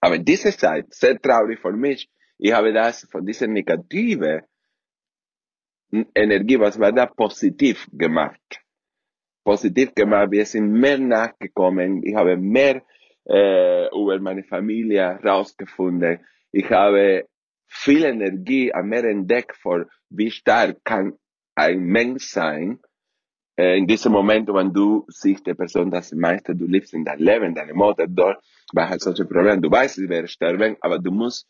Aber 0.00 0.18
diese 0.18 0.56
Zeit, 0.56 0.92
sehr 0.92 1.20
traurig 1.20 1.58
für 1.60 1.72
mich, 1.72 2.08
ich 2.38 2.52
habe 2.52 2.72
das 2.72 3.06
von 3.10 3.24
dieser 3.24 3.46
negative 3.46 4.44
Energie, 6.14 6.58
was 6.58 6.78
war 6.78 6.92
da 6.92 7.06
positiv 7.06 7.88
gemacht. 7.92 8.60
Positiv 9.44 9.94
gemacht. 9.94 10.30
Wir 10.30 10.44
sind 10.44 10.70
mehr 10.72 10.98
nachgekommen. 10.98 12.02
Ich 12.02 12.14
habe 12.14 12.36
mehr 12.36 12.82
äh, 13.24 13.86
über 13.88 14.18
meine 14.20 14.42
Familie 14.44 15.18
herausgefunden. 15.20 16.20
Ich 16.52 16.70
habe 16.70 17.26
viel 17.68 18.04
Energie, 18.04 18.72
mehr 18.82 19.04
entdeckt, 19.04 19.56
für 19.56 19.88
wie 20.10 20.30
stark 20.30 20.78
kann 20.84 21.16
ein 21.56 21.80
Mensch 21.80 22.26
sein, 22.26 22.78
äh, 23.56 23.78
in 23.78 23.86
diesem 23.86 24.12
Moment, 24.12 24.48
wenn 24.52 24.72
du 24.72 25.06
siehst, 25.08 25.46
die 25.46 25.54
Person, 25.54 25.90
das 25.90 26.12
meiste 26.12 26.54
du 26.54 26.66
liebst 26.66 26.92
in 26.94 27.04
dein 27.04 27.18
Leben, 27.18 27.54
deine 27.54 27.74
Mutter 27.74 28.06
dort, 28.06 28.38
weil 28.72 28.88
halt 28.88 29.00
solche 29.00 29.24
Probleme, 29.24 29.60
du 29.60 29.70
weißt, 29.70 29.96
sie 29.96 30.08
werden 30.08 30.28
sterben, 30.28 30.76
aber 30.80 30.98
du 30.98 31.10
musst 31.10 31.48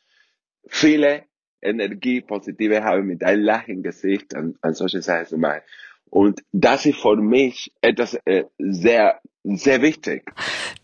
viele 0.68 1.24
Energie, 1.60 2.20
positive 2.20 2.84
haben 2.84 3.06
mit 3.06 3.24
einem 3.24 3.42
Lachen 3.42 3.82
Gesicht 3.82 4.34
an, 4.34 4.54
an 4.60 4.74
solche 4.74 5.02
Sachen 5.02 5.26
zu 5.26 5.38
machen. 5.38 5.62
Und 6.08 6.42
das 6.52 6.86
ist 6.86 7.00
für 7.00 7.16
mich 7.16 7.72
etwas 7.80 8.16
äh, 8.24 8.44
sehr, 8.58 9.20
sehr 9.42 9.82
wichtig. 9.82 10.30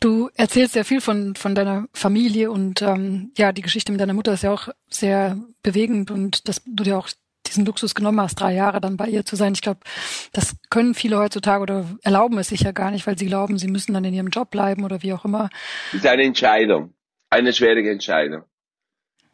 Du 0.01 0.31
erzählst 0.35 0.73
sehr 0.73 0.85
viel 0.85 1.01
von, 1.01 1.37
von 1.37 1.55
deiner 1.55 1.87
Familie 1.93 2.51
und 2.51 2.83
ähm, 2.83 3.31
ja, 3.37 3.53
die 3.53 3.63
Geschichte 3.63 3.93
mit 3.93 4.01
deiner 4.01 4.15
Mutter 4.15 4.33
ist 4.33 4.43
ja 4.43 4.53
auch 4.53 4.69
sehr 4.89 5.39
bewegend 5.63 6.11
und 6.11 6.49
dass 6.49 6.63
du 6.65 6.83
dir 6.83 6.99
auch 6.99 7.09
diesen 7.53 7.67
Luxus 7.67 7.95
genommen 7.95 8.21
hast, 8.21 8.37
drei 8.37 8.55
Jahre 8.55 8.81
dann 8.81 8.97
bei 8.97 9.07
ihr 9.07 9.25
zu 9.25 9.37
sein. 9.37 9.53
Ich 9.53 9.63
glaube, 9.63 9.81
das 10.33 10.57
können 10.71 10.95
viele 10.95 11.19
heutzutage 11.19 11.63
oder 11.63 11.87
erlauben 12.03 12.39
es 12.39 12.49
sich 12.49 12.61
ja 12.61 12.73
gar 12.73 12.91
nicht, 12.91 13.07
weil 13.07 13.19
sie 13.19 13.27
glauben, 13.27 13.59
sie 13.59 13.69
müssen 13.69 13.95
dann 13.95 14.05
in 14.05 14.15
ihrem 14.15 14.29
Job 14.29 14.51
bleiben 14.51 14.85
oder 14.85 15.03
wie 15.03 15.13
auch 15.13 15.25
immer. 15.25 15.51
Das 15.93 16.01
ist 16.01 16.07
eine 16.07 16.25
Entscheidung, 16.25 16.95
eine 17.31 17.53
schwierige 17.53 17.91
Entscheidung. 17.91 18.45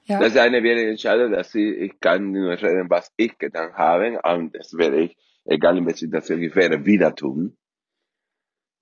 Ja. 0.05 0.21
Das 0.21 0.33
ist 0.33 0.39
eine 0.39 0.61
schwierige 0.61 0.91
Entscheidung, 0.91 1.33
dass 1.33 1.55
ich, 1.55 1.77
ich 1.77 2.01
kann 2.01 2.33
nur 2.33 2.51
reden, 2.51 2.89
was 2.89 3.13
ich 3.17 3.39
getan 3.39 3.75
habe, 3.75 4.21
und 4.23 4.55
das 4.55 4.77
werde 4.77 5.03
ich, 5.03 5.17
egal 5.45 5.77
in 5.77 5.87
welcher 5.87 5.99
Situation 5.99 6.43
ich 6.43 6.55
wäre, 6.57 6.85
wieder 6.85 7.15
tun. 7.15 7.57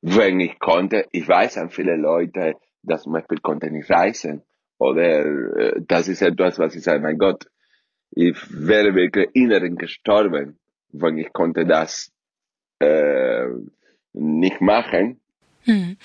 Wenn 0.03 0.41
ich 0.41 0.59
konnte, 0.59 1.07
ich 1.11 1.27
weiß 1.27 1.59
an 1.59 1.71
viele 1.71 1.97
Leute, 1.97 2.55
dass 2.83 3.03
zum 3.03 3.13
Beispiel 3.13 3.39
konnte 3.39 3.71
nicht 3.71 3.91
reisen, 3.91 4.43
oder 4.79 5.25
äh, 5.57 5.81
das 5.87 6.07
ist 6.07 6.23
etwas, 6.23 6.59
was 6.59 6.77
ich 6.77 6.83
sage, 6.83 7.01
mein 7.01 7.19
Gott, 7.19 7.47
ich 8.11 8.37
wäre 8.51 8.95
wirklich 8.95 9.29
inneren 9.35 9.77
gestorben, 9.77 10.59
wenn 10.93 11.19
ich 11.19 11.33
konnte 11.33 11.67
das 11.67 12.11
äh, 12.79 13.47
nicht 14.13 14.61
machen. 14.61 15.21
Hm. 15.65 15.97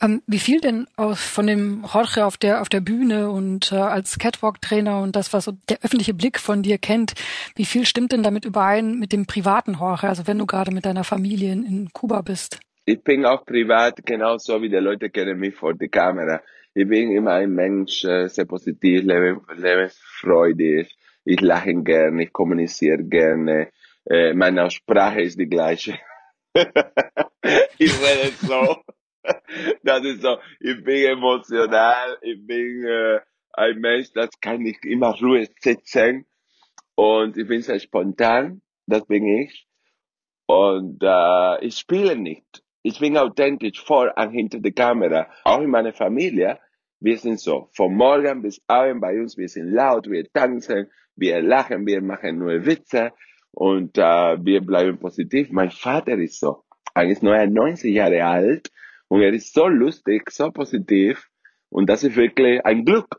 Ähm, 0.00 0.22
wie 0.26 0.38
viel 0.38 0.60
denn 0.60 0.86
aus, 0.96 1.22
von 1.22 1.46
dem 1.46 1.84
Jorge 1.92 2.24
auf 2.24 2.36
der 2.36 2.60
auf 2.60 2.68
der 2.68 2.80
Bühne 2.80 3.30
und 3.30 3.70
äh, 3.72 3.76
als 3.76 4.18
Catwalk-Trainer 4.18 5.00
und 5.00 5.14
das, 5.14 5.32
was 5.32 5.44
so 5.44 5.52
der 5.68 5.78
öffentliche 5.82 6.14
Blick 6.14 6.40
von 6.40 6.62
dir 6.62 6.78
kennt, 6.78 7.14
wie 7.54 7.64
viel 7.64 7.86
stimmt 7.86 8.10
denn 8.12 8.24
damit 8.24 8.44
überein 8.44 8.98
mit 8.98 9.12
dem 9.12 9.26
privaten 9.26 9.74
Jorge, 9.74 10.08
also 10.08 10.26
wenn 10.26 10.38
du 10.38 10.46
gerade 10.46 10.72
mit 10.72 10.84
deiner 10.84 11.04
Familie 11.04 11.52
in, 11.52 11.64
in 11.64 11.92
Kuba 11.92 12.22
bist? 12.22 12.58
Ich 12.86 13.02
bin 13.02 13.24
auch 13.24 13.46
privat 13.46 14.04
genauso 14.04 14.60
wie 14.60 14.68
die 14.68 14.76
Leute 14.76 15.08
kennen 15.10 15.38
mich 15.38 15.54
vor 15.54 15.74
der 15.74 15.88
Kamera. 15.88 16.42
Ich 16.74 16.88
bin 16.88 17.12
immer 17.12 17.32
ein 17.34 17.54
Mensch, 17.54 18.04
äh, 18.04 18.28
sehr 18.28 18.46
positiv, 18.46 19.04
lebensfreudig 19.04 20.94
ich 21.24 21.40
lache 21.40 21.74
gerne, 21.82 22.24
ich 22.24 22.32
kommuniziere 22.32 23.02
gerne, 23.02 23.70
äh, 24.08 24.34
meine 24.34 24.70
Sprache 24.70 25.22
ist 25.22 25.38
die 25.38 25.48
gleiche. 25.48 25.98
ich 26.54 27.92
rede 28.02 28.32
so. 28.40 28.76
Das 29.82 30.04
ist 30.04 30.20
so, 30.20 30.36
ich 30.60 30.84
bin 30.84 31.06
emotional, 31.06 32.18
ich 32.20 32.46
bin 32.46 32.84
äh, 32.84 33.20
ein 33.54 33.78
Mensch, 33.80 34.12
das 34.12 34.28
kann 34.40 34.60
nicht 34.60 34.84
immer 34.84 35.18
Ruhe 35.18 35.48
sitzen 35.60 36.26
und 36.94 37.36
ich 37.38 37.46
bin 37.46 37.62
sehr 37.62 37.80
spontan, 37.80 38.60
das 38.86 39.06
bin 39.06 39.26
ich. 39.26 39.66
Und 40.46 41.02
äh, 41.02 41.64
ich 41.64 41.78
spiele 41.78 42.16
nicht. 42.16 42.62
Ich 42.82 43.00
bin 43.00 43.16
authentisch 43.16 43.82
vor 43.82 44.12
und 44.14 44.30
hinter 44.32 44.60
der 44.60 44.72
Kamera. 44.72 45.30
Auch 45.44 45.62
in 45.62 45.70
meiner 45.70 45.94
Familie, 45.94 46.58
wir 47.00 47.16
sind 47.16 47.40
so, 47.40 47.70
von 47.72 47.94
morgen 47.94 48.42
bis 48.42 48.60
abend 48.66 49.00
bei 49.00 49.18
uns, 49.18 49.38
wir 49.38 49.48
sind 49.48 49.70
laut, 49.72 50.10
wir 50.10 50.30
tanzen, 50.30 50.90
wir 51.16 51.40
lachen, 51.42 51.86
wir 51.86 52.02
machen 52.02 52.38
nur 52.38 52.64
Witze 52.66 53.12
und 53.50 53.98
äh, 53.98 54.44
wir 54.44 54.60
bleiben 54.60 54.98
positiv. 54.98 55.50
Mein 55.50 55.70
Vater 55.70 56.18
ist 56.18 56.40
so. 56.40 56.64
Er 56.94 57.08
ist 57.08 57.22
nur 57.22 57.36
90 57.36 57.94
Jahre 57.94 58.24
alt 58.24 58.70
und 59.08 59.22
er 59.22 59.32
ist 59.32 59.52
so 59.52 59.66
lustig, 59.66 60.30
so 60.30 60.50
positiv 60.50 61.28
und 61.68 61.88
das 61.88 62.04
ist 62.04 62.16
wirklich 62.16 62.64
ein 62.64 62.84
Glück. 62.84 63.16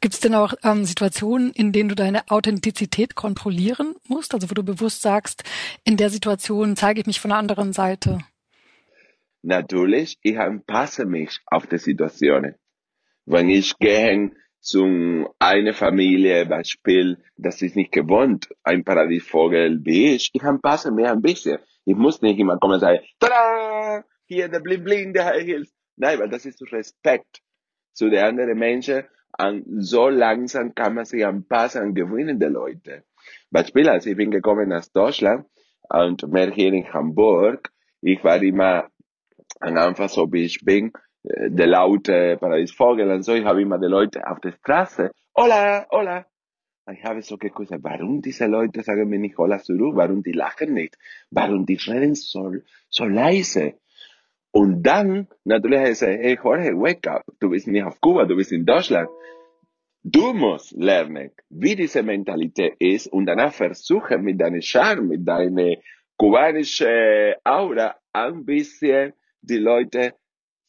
Gibt 0.00 0.14
es 0.14 0.20
denn 0.20 0.34
auch 0.34 0.54
ähm, 0.64 0.86
Situationen, 0.86 1.52
in 1.52 1.72
denen 1.72 1.90
du 1.90 1.94
deine 1.94 2.30
Authentizität 2.30 3.14
kontrollieren 3.14 3.94
musst? 4.08 4.32
Also 4.32 4.48
wo 4.48 4.54
du 4.54 4.62
bewusst 4.62 5.02
sagst, 5.02 5.44
in 5.84 5.98
der 5.98 6.08
Situation 6.08 6.76
zeige 6.76 7.00
ich 7.00 7.06
mich 7.06 7.20
von 7.20 7.28
der 7.28 7.38
anderen 7.38 7.74
Seite? 7.74 8.18
Natürlich, 9.42 10.18
ich 10.22 10.38
anpasse 10.38 11.04
mich 11.04 11.40
auf 11.46 11.66
die 11.66 11.78
Situationen. 11.78 12.54
Wenn 13.26 13.50
ich 13.50 13.76
gehe 13.78 14.32
zu 14.60 15.34
einer 15.38 15.72
Familie, 15.72 16.46
Beispiel, 16.46 17.18
das 17.36 17.62
ist 17.62 17.76
nicht 17.76 17.92
gewohnt, 17.92 18.48
ein 18.62 18.84
Paradiesvogel 18.84 19.80
wie 19.84 20.14
ich, 20.14 20.30
ich 20.32 20.42
anpasse 20.42 20.92
mich 20.92 21.06
ein 21.06 21.22
bisschen. 21.22 21.58
Ich 21.84 21.96
muss 21.96 22.20
nicht 22.20 22.38
immer 22.38 22.58
kommen 22.58 22.74
und 22.74 22.80
sagen, 22.80 23.00
tada, 23.18 24.04
hier 24.26 24.48
der 24.48 24.60
Bling 24.60 24.84
Bling, 24.84 25.12
der 25.12 25.32
hilft. 25.32 25.72
Nein, 25.96 26.18
weil 26.18 26.28
das 26.28 26.44
ist 26.44 26.62
Respekt 26.72 27.40
zu 27.92 28.10
den 28.10 28.22
anderen 28.22 28.58
Menschen. 28.58 29.04
Und 29.38 29.64
so 29.82 30.08
langsam 30.08 30.74
kann 30.74 30.94
man 30.94 31.04
sich 31.04 31.24
anpassen 31.24 31.82
an 31.82 31.94
gewinnende 31.94 32.48
Leute. 32.48 33.04
Beispiel, 33.50 33.88
als 33.88 34.06
ich 34.06 34.16
bin 34.16 34.30
gekommen 34.30 34.72
aus 34.72 34.92
Deutschland 34.92 35.46
und 35.88 36.28
mehr 36.28 36.50
hier 36.50 36.72
in 36.72 36.92
Hamburg, 36.92 37.70
ich 38.02 38.22
war 38.22 38.42
immer 38.42 38.88
am 39.60 39.76
Anfang 39.76 40.08
so 40.08 40.32
wie 40.32 40.44
ich 40.44 40.64
bin, 40.64 40.92
der 41.22 41.66
laute 41.66 42.36
Paradiesvogel 42.38 43.10
und 43.10 43.22
so, 43.22 43.34
ich 43.34 43.44
habe 43.44 43.62
immer 43.62 43.78
die 43.78 43.86
Leute 43.86 44.26
auf 44.26 44.40
der 44.40 44.52
Straße, 44.52 45.10
hola, 45.36 45.86
hola. 45.90 46.26
Ich 46.90 47.04
habe 47.04 47.22
so 47.22 47.36
geguckt, 47.36 47.70
warum 47.82 48.20
diese 48.20 48.46
Leute 48.46 48.82
sagen 48.82 49.08
mir 49.08 49.18
nicht 49.18 49.38
hola 49.38 49.58
zurück, 49.58 49.94
warum 49.94 50.22
die 50.22 50.32
lachen 50.32 50.74
nicht, 50.74 50.96
warum 51.30 51.64
die 51.66 51.76
reden 51.76 52.14
so, 52.14 52.52
so 52.88 53.04
leise. 53.04 53.74
Und 54.50 54.82
dann, 54.82 55.28
natürlich, 55.44 55.90
ich 55.90 55.98
sage, 55.98 56.18
hey 56.20 56.38
Jorge, 56.42 56.74
wake 56.76 57.06
up, 57.08 57.22
du 57.38 57.50
bist 57.50 57.68
nicht 57.68 57.84
auf 57.84 58.00
Kuba, 58.00 58.24
du 58.24 58.34
bist 58.34 58.50
in 58.50 58.66
Deutschland. 58.66 59.08
Du 60.02 60.32
musst 60.32 60.72
lernen, 60.72 61.30
wie 61.50 61.76
diese 61.76 62.02
Mentalität 62.02 62.74
ist 62.78 63.06
und 63.08 63.26
danach 63.26 63.52
versuchen, 63.52 64.22
mit 64.22 64.40
deinem 64.40 64.62
Charme, 64.62 65.08
mit 65.08 65.28
deiner 65.28 65.76
kubanischen 66.16 67.34
Aura 67.44 67.94
ein 68.12 68.44
bisschen 68.44 69.12
die 69.42 69.58
Leute 69.58 70.14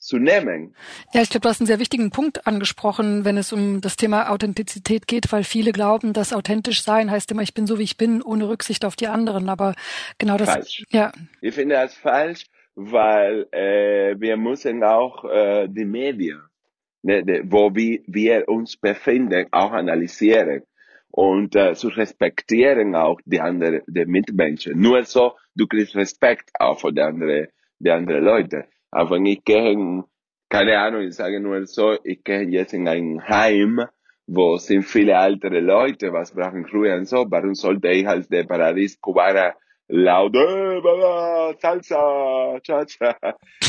zu 0.02 0.18
nehmen. 0.18 0.76
Ja, 1.14 1.22
ich 1.22 1.30
glaube, 1.30 1.44
du 1.44 1.50
hast 1.50 1.62
einen 1.62 1.68
sehr 1.68 1.80
wichtigen 1.80 2.10
Punkt 2.10 2.48
angesprochen, 2.48 3.24
wenn 3.24 3.38
es 3.38 3.54
um 3.54 3.82
das 3.82 3.96
Thema 3.96 4.30
Authentizität 4.32 5.08
geht, 5.08 5.32
weil 5.32 5.44
viele 5.44 5.72
glauben, 5.72 6.14
dass 6.14 6.34
authentisch 6.34 6.82
sein 6.82 7.12
heißt 7.12 7.32
immer, 7.32 7.44
ich 7.44 7.54
bin 7.54 7.68
so 7.68 7.78
wie 7.78 7.84
ich 7.84 7.98
bin, 7.98 8.22
ohne 8.22 8.50
Rücksicht 8.50 8.84
auf 8.84 8.96
die 8.96 9.08
anderen. 9.08 9.48
Aber 9.48 9.76
genau 10.18 10.38
das. 10.38 10.50
Falsch. 10.50 10.84
Ja. 10.90 11.12
Ich 11.40 11.54
finde 11.54 11.76
das 11.76 11.94
falsch, 11.94 12.48
weil 12.76 13.48
äh, 13.52 14.20
wir 14.20 14.38
müssen 14.38 14.84
auch 14.84 15.24
äh, 15.26 15.68
die 15.70 15.86
Medien 15.86 16.42
ne, 17.04 17.24
de, 17.24 17.44
wo 17.46 17.74
wir, 17.74 18.00
wir 18.08 18.48
uns 18.48 18.78
befinden, 18.78 19.48
auch 19.52 19.72
analysieren 19.72 20.64
und 21.10 21.56
äh, 21.56 21.74
zu 21.76 21.90
respektieren 21.90 22.96
auch 22.96 23.20
die 23.26 23.42
anderen, 23.42 23.82
die 23.88 24.06
Mitmenschen. 24.06 24.80
Nur 24.80 25.04
so, 25.04 25.34
du 25.56 25.68
kriegst 25.68 25.96
Respekt 25.96 26.50
auch 26.60 26.80
von 26.80 26.96
den 26.96 27.06
anderen, 27.06 27.48
die 27.80 27.92
anderen 27.92 28.24
Leute. 28.24 28.66
Wenn 28.92 29.26
ich 29.26 29.44
gehe, 29.44 30.04
keine 30.50 30.80
Ahnung, 30.80 31.02
ich 31.02 31.16
sage 31.16 31.40
nur 31.40 31.66
so, 31.66 31.98
ich 32.04 32.24
gehe 32.24 32.42
jetzt 32.44 32.74
in 32.74 32.88
ein 32.88 33.26
Heim, 33.28 33.86
wo 34.28 34.58
sind 34.58 34.84
viele 34.84 35.14
ältere 35.14 35.62
Leute, 35.62 36.12
was 36.12 36.34
brauchen 36.34 36.66
Ruhe 36.66 36.96
und 36.96 37.06
so, 37.06 37.26
warum 37.30 37.56
sollte 37.56 37.90
ich 37.90 38.08
als 38.08 38.28
der 38.28 38.44
Paradies 38.44 39.00
Kubaner 39.00 39.56
laut, 39.92 40.36
äh, 40.36 41.56
Salsa, 41.60 42.60
Cha-Cha. 42.64 43.16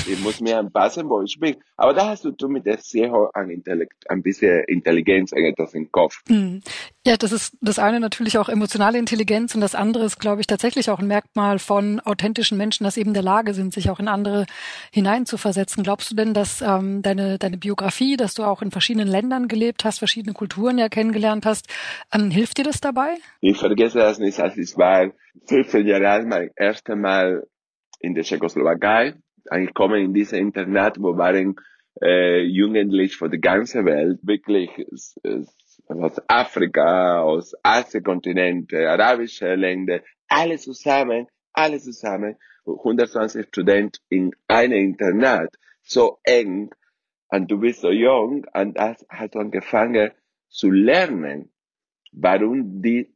Ich 0.09 0.19
muss 0.21 0.41
mir 0.41 0.59
anpassen, 0.59 1.09
wo 1.09 1.23
ich 1.23 1.39
bin. 1.39 1.57
Aber 1.77 1.93
da 1.93 2.09
hast 2.09 2.25
du, 2.25 2.33
du 2.33 2.49
mit 2.49 2.67
der 2.67 2.79
sehr 2.79 3.11
hohen 3.11 3.51
Intellekt, 3.51 4.09
ein 4.11 4.23
bisschen 4.23 4.65
Intelligenz, 4.65 5.33
etwas 5.33 5.75
im 5.75 5.91
Kopf. 5.93 6.23
Hm. 6.29 6.61
Ja, 7.07 7.17
das 7.17 7.33
ist 7.33 7.57
das 7.61 7.79
eine 7.79 8.01
natürlich 8.01 8.39
auch 8.39 8.49
emotionale 8.49 8.99
Intelligenz 8.99 9.55
und 9.55 9.61
das 9.61 9.75
andere 9.75 10.05
ist, 10.05 10.19
glaube 10.19 10.41
ich, 10.41 10.47
tatsächlich 10.47 10.91
auch 10.91 10.99
ein 10.99 11.07
Merkmal 11.07 11.59
von 11.59 12.01
authentischen 12.01 12.59
Menschen, 12.59 12.85
dass 12.85 12.97
eben 12.97 13.11
in 13.11 13.15
der 13.15 13.23
Lage 13.23 13.55
sind, 13.55 13.75
sich 13.75 13.91
auch 13.91 14.01
in 14.01 14.09
andere 14.09 14.47
hineinzuversetzen. 14.93 15.83
Glaubst 15.83 16.11
du 16.11 16.15
denn, 16.15 16.35
dass 16.35 16.63
ähm, 16.63 17.03
deine, 17.03 17.39
deine 17.39 17.59
Biografie, 17.59 18.17
dass 18.17 18.35
du 18.35 18.45
auch 18.45 18.63
in 18.63 18.71
verschiedenen 18.71 19.09
Ländern 19.09 19.49
gelebt 19.49 19.85
hast, 19.85 19.99
verschiedene 19.99 20.35
Kulturen 20.35 20.79
ja 20.79 20.89
kennengelernt 20.89 21.47
hast, 21.47 21.69
ähm, 22.13 22.31
hilft 22.31 22.59
dir 22.59 22.65
das 22.65 22.81
dabei? 22.81 23.17
Ich 23.41 23.59
vergesse 23.59 23.99
das 23.99 24.19
nicht, 24.19 24.39
als 24.41 24.57
ich 24.57 24.77
war 24.77 25.11
15 25.47 25.87
Jahre 25.87 26.09
alt, 26.09 26.27
mein 26.27 26.51
erstes 26.57 26.97
Mal 26.97 27.47
in 28.01 28.15
der 28.15 28.25
Tschechoslowakei, 28.25 29.15
angekommen 29.49 30.01
in 30.01 30.15
dieses 30.15 30.33
Internat, 30.33 31.01
wo 31.01 31.17
waren 31.17 31.57
äh, 32.01 32.43
Jugendliche 32.43 33.17
von 33.17 33.31
der 33.31 33.41
ganzen 33.41 33.85
Welt, 33.85 34.21
wirklich 34.23 34.71
aus 35.89 36.21
Afrika, 36.29 37.21
aus 37.21 37.55
Asienkontinente, 37.63 38.89
arabische 38.89 39.55
Länder, 39.55 40.01
alle 40.29 40.59
zusammen, 40.59 41.27
alle 41.53 41.79
zusammen, 41.79 42.37
120 42.67 43.47
Studenten 43.49 44.01
in 44.09 44.31
einem 44.49 44.79
Internat, 44.79 45.55
so 45.83 46.19
eng, 46.25 46.71
und 47.29 47.51
du 47.51 47.59
bist 47.59 47.81
so 47.81 47.91
jung, 47.91 48.47
und 48.53 48.77
das 48.77 49.05
hat 49.09 49.37
angefangen 49.37 50.13
zu 50.49 50.71
lernen, 50.71 51.51
warum 52.13 52.83
die 52.83 53.12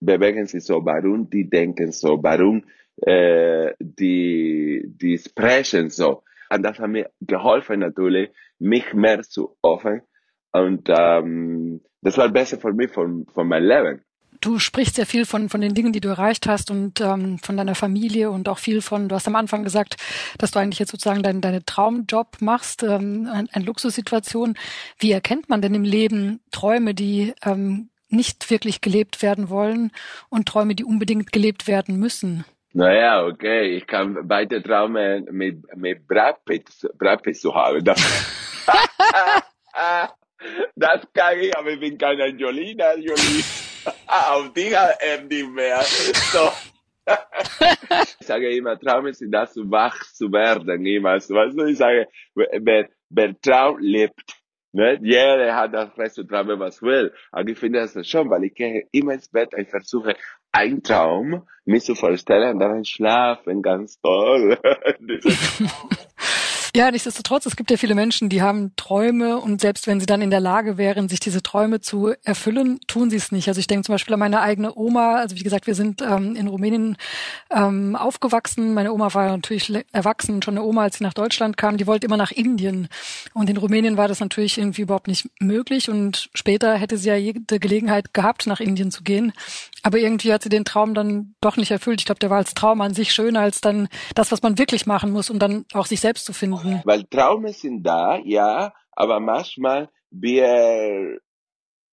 bewegen 0.00 0.46
sich 0.46 0.64
so, 0.64 0.84
warum 0.84 1.28
die 1.30 1.48
denken 1.48 1.92
so, 1.92 2.22
warum 2.22 2.64
äh, 3.02 3.72
die, 3.80 4.84
die 4.86 5.18
sprechen 5.18 5.90
so. 5.90 6.22
Und 6.50 6.62
das 6.62 6.78
hat 6.78 6.88
mir 6.88 7.10
geholfen 7.20 7.80
natürlich, 7.80 8.30
mich 8.58 8.94
mehr 8.94 9.22
zu 9.22 9.56
öffnen. 9.62 10.02
Und 10.52 10.88
ähm, 10.88 11.80
das 12.00 12.16
war 12.16 12.28
besser 12.28 12.58
für 12.58 12.72
mich, 12.72 12.90
von, 12.90 13.26
von 13.32 13.46
meinem 13.48 13.68
Leben. 13.68 14.02
Du 14.40 14.60
sprichst 14.60 14.94
sehr 14.94 15.06
viel 15.06 15.26
von, 15.26 15.48
von 15.48 15.60
den 15.60 15.74
Dingen, 15.74 15.92
die 15.92 16.00
du 16.00 16.08
erreicht 16.08 16.46
hast 16.46 16.70
und 16.70 17.00
ähm, 17.00 17.38
von 17.38 17.56
deiner 17.56 17.74
Familie 17.74 18.30
und 18.30 18.48
auch 18.48 18.58
viel 18.58 18.82
von, 18.82 19.08
du 19.08 19.16
hast 19.16 19.26
am 19.26 19.34
Anfang 19.34 19.64
gesagt, 19.64 19.96
dass 20.38 20.52
du 20.52 20.60
eigentlich 20.60 20.78
jetzt 20.78 20.92
sozusagen 20.92 21.24
deinen 21.24 21.40
deine 21.40 21.64
Traumjob 21.64 22.40
machst, 22.40 22.84
ähm, 22.84 23.28
eine, 23.30 23.48
eine 23.52 23.64
Luxussituation. 23.64 24.54
Wie 24.98 25.10
erkennt 25.10 25.48
man 25.48 25.60
denn 25.60 25.74
im 25.74 25.82
Leben 25.82 26.40
Träume, 26.52 26.94
die 26.94 27.34
ähm, 27.44 27.90
nicht 28.10 28.50
wirklich 28.50 28.80
gelebt 28.80 29.22
werden 29.22 29.50
wollen 29.50 29.92
und 30.28 30.46
Träume, 30.46 30.74
die 30.74 30.84
unbedingt 30.84 31.32
gelebt 31.32 31.66
werden 31.66 31.98
müssen? 31.98 32.44
Naja, 32.72 33.24
okay, 33.24 33.76
ich 33.76 33.86
kann 33.86 34.28
beide 34.28 34.62
Träume 34.62 35.24
mit, 35.30 35.64
mit 35.76 36.06
Brad 36.06 36.44
Pitt, 36.44 36.68
Brad 36.98 37.22
Pitt 37.22 37.40
zu 37.40 37.54
haben. 37.54 37.82
Das, 37.84 37.98
das 40.76 41.00
kann 41.14 41.38
ich, 41.40 41.56
aber 41.56 41.70
ich 41.70 41.80
bin 41.80 41.96
keine 41.96 42.24
Angelina 42.24 42.94
Jolie. 42.94 43.44
Auf 44.06 44.52
die 44.52 44.70
er 44.72 45.22
nicht 45.22 45.50
mehr. 45.50 45.80
So. 45.80 46.50
ich 48.20 48.26
sage 48.26 48.54
immer, 48.54 48.78
Träume 48.78 49.14
sind 49.14 49.32
das, 49.32 49.56
wach 49.56 49.98
zu 50.12 50.30
werden, 50.30 50.82
niemals. 50.82 51.30
Weißt 51.30 51.58
ich 51.58 51.78
sage, 51.78 52.06
wer, 52.34 52.88
wer 53.08 53.40
Traum 53.40 53.78
lebt, 53.78 54.37
Ne? 54.72 54.98
Jeder 55.02 55.56
hat 55.56 55.72
das 55.72 55.96
Recht 55.98 56.14
zu 56.14 56.24
träumen, 56.24 56.60
was 56.60 56.82
will. 56.82 57.12
Aber 57.32 57.48
ich 57.48 57.58
finde 57.58 57.80
das 57.80 58.06
schon, 58.06 58.30
weil 58.30 58.44
ich 58.44 58.54
gehe 58.54 58.86
immer 58.92 59.14
ins 59.14 59.28
Bett 59.28 59.54
und 59.54 59.68
versuche, 59.68 60.14
einen 60.52 60.82
Traum 60.82 61.46
mich 61.64 61.84
zu 61.84 61.94
vorstellen 61.94 62.54
und 62.54 62.60
dann 62.60 62.84
schlafen, 62.84 63.62
ganz 63.62 64.00
toll. 64.00 64.58
Ja, 66.76 66.90
nichtsdestotrotz, 66.90 67.46
es 67.46 67.56
gibt 67.56 67.70
ja 67.70 67.76
viele 67.78 67.94
Menschen, 67.94 68.28
die 68.28 68.42
haben 68.42 68.72
Träume 68.76 69.38
und 69.38 69.60
selbst 69.60 69.86
wenn 69.86 70.00
sie 70.00 70.06
dann 70.06 70.20
in 70.20 70.30
der 70.30 70.40
Lage 70.40 70.76
wären, 70.76 71.08
sich 71.08 71.18
diese 71.18 71.42
Träume 71.42 71.80
zu 71.80 72.12
erfüllen, 72.24 72.78
tun 72.86 73.08
sie 73.08 73.16
es 73.16 73.32
nicht. 73.32 73.48
Also 73.48 73.58
ich 73.58 73.66
denke 73.66 73.86
zum 73.86 73.94
Beispiel 73.94 74.12
an 74.12 74.20
meine 74.20 74.40
eigene 74.42 74.76
Oma. 74.76 75.16
Also 75.16 75.36
wie 75.36 75.42
gesagt, 75.42 75.66
wir 75.66 75.74
sind 75.74 76.02
ähm, 76.02 76.36
in 76.36 76.46
Rumänien 76.46 76.96
ähm, 77.50 77.96
aufgewachsen. 77.96 78.74
Meine 78.74 78.92
Oma 78.92 79.12
war 79.14 79.28
natürlich 79.28 79.72
erwachsen, 79.92 80.42
schon 80.42 80.58
eine 80.58 80.64
Oma, 80.64 80.82
als 80.82 80.98
sie 80.98 81.04
nach 81.04 81.14
Deutschland 81.14 81.56
kam. 81.56 81.78
Die 81.78 81.86
wollte 81.86 82.06
immer 82.06 82.18
nach 82.18 82.32
Indien. 82.32 82.88
Und 83.32 83.48
in 83.48 83.56
Rumänien 83.56 83.96
war 83.96 84.08
das 84.08 84.20
natürlich 84.20 84.58
irgendwie 84.58 84.82
überhaupt 84.82 85.08
nicht 85.08 85.28
möglich. 85.40 85.88
Und 85.88 86.28
später 86.34 86.76
hätte 86.76 86.98
sie 86.98 87.08
ja 87.08 87.16
jede 87.16 87.58
Gelegenheit 87.58 88.12
gehabt, 88.12 88.46
nach 88.46 88.60
Indien 88.60 88.90
zu 88.90 89.02
gehen. 89.02 89.32
Aber 89.82 89.98
irgendwie 89.98 90.32
hat 90.32 90.42
sie 90.42 90.48
den 90.48 90.64
Traum 90.64 90.94
dann 90.94 91.34
doch 91.40 91.56
nicht 91.56 91.70
erfüllt. 91.70 92.00
Ich 92.00 92.06
glaube, 92.06 92.18
der 92.18 92.30
war 92.30 92.38
als 92.38 92.54
Traum 92.54 92.80
an 92.80 92.94
sich 92.94 93.12
schöner 93.12 93.40
als 93.40 93.60
dann 93.60 93.88
das, 94.14 94.32
was 94.32 94.42
man 94.42 94.58
wirklich 94.58 94.86
machen 94.86 95.12
muss, 95.12 95.30
um 95.30 95.38
dann 95.38 95.64
auch 95.72 95.86
sich 95.86 96.00
selbst 96.00 96.24
zu 96.24 96.32
finden. 96.32 96.82
Weil 96.84 97.04
Traume 97.04 97.52
sind 97.52 97.82
da, 97.84 98.18
ja, 98.24 98.72
aber 98.92 99.20
manchmal 99.20 99.88
wir 100.10 101.18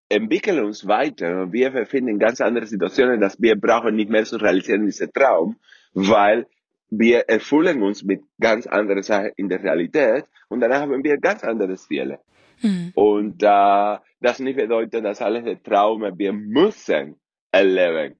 entwickeln 0.09 0.63
uns 0.63 0.87
weiter 0.87 1.41
und 1.41 1.53
wir 1.53 1.71
befinden 1.71 2.19
ganz 2.19 2.41
andere 2.41 2.65
Situationen, 2.65 3.19
dass 3.19 3.41
wir 3.41 3.59
brauchen 3.59 3.95
nicht 3.95 4.09
mehr 4.09 4.23
zu 4.23 4.37
realisieren 4.37 4.85
diesen 4.85 5.11
Traum, 5.11 5.57
weil 5.93 6.47
wir 6.89 7.27
erfüllen 7.27 7.81
uns 7.81 8.03
mit 8.03 8.21
ganz 8.39 8.67
anderen 8.67 9.03
Sachen 9.03 9.31
in 9.35 9.49
der 9.49 9.63
Realität 9.63 10.25
und 10.47 10.61
dann 10.61 10.73
haben 10.73 11.03
wir 11.03 11.17
ganz 11.17 11.43
andere 11.43 11.75
Ziele. 11.75 12.19
Mhm. 12.61 12.91
Und 12.93 13.43
äh, 13.43 13.97
das 14.21 14.39
nicht 14.39 14.57
bedeutet, 14.57 15.03
dass 15.03 15.21
alle 15.21 15.61
Traume 15.61 16.13
wir 16.17 16.31
müssen 16.31 17.15
erleben, 17.55 18.19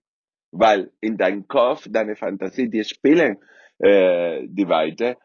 weil 0.51 0.91
in 1.01 1.17
deinem 1.17 1.47
Kopf, 1.47 1.87
deine 1.89 2.15
Fantasie, 2.15 2.69
die 2.69 2.83
spielen 2.83 3.37
äh, 3.79 4.47
die 4.47 4.67
weiter, 4.67 5.17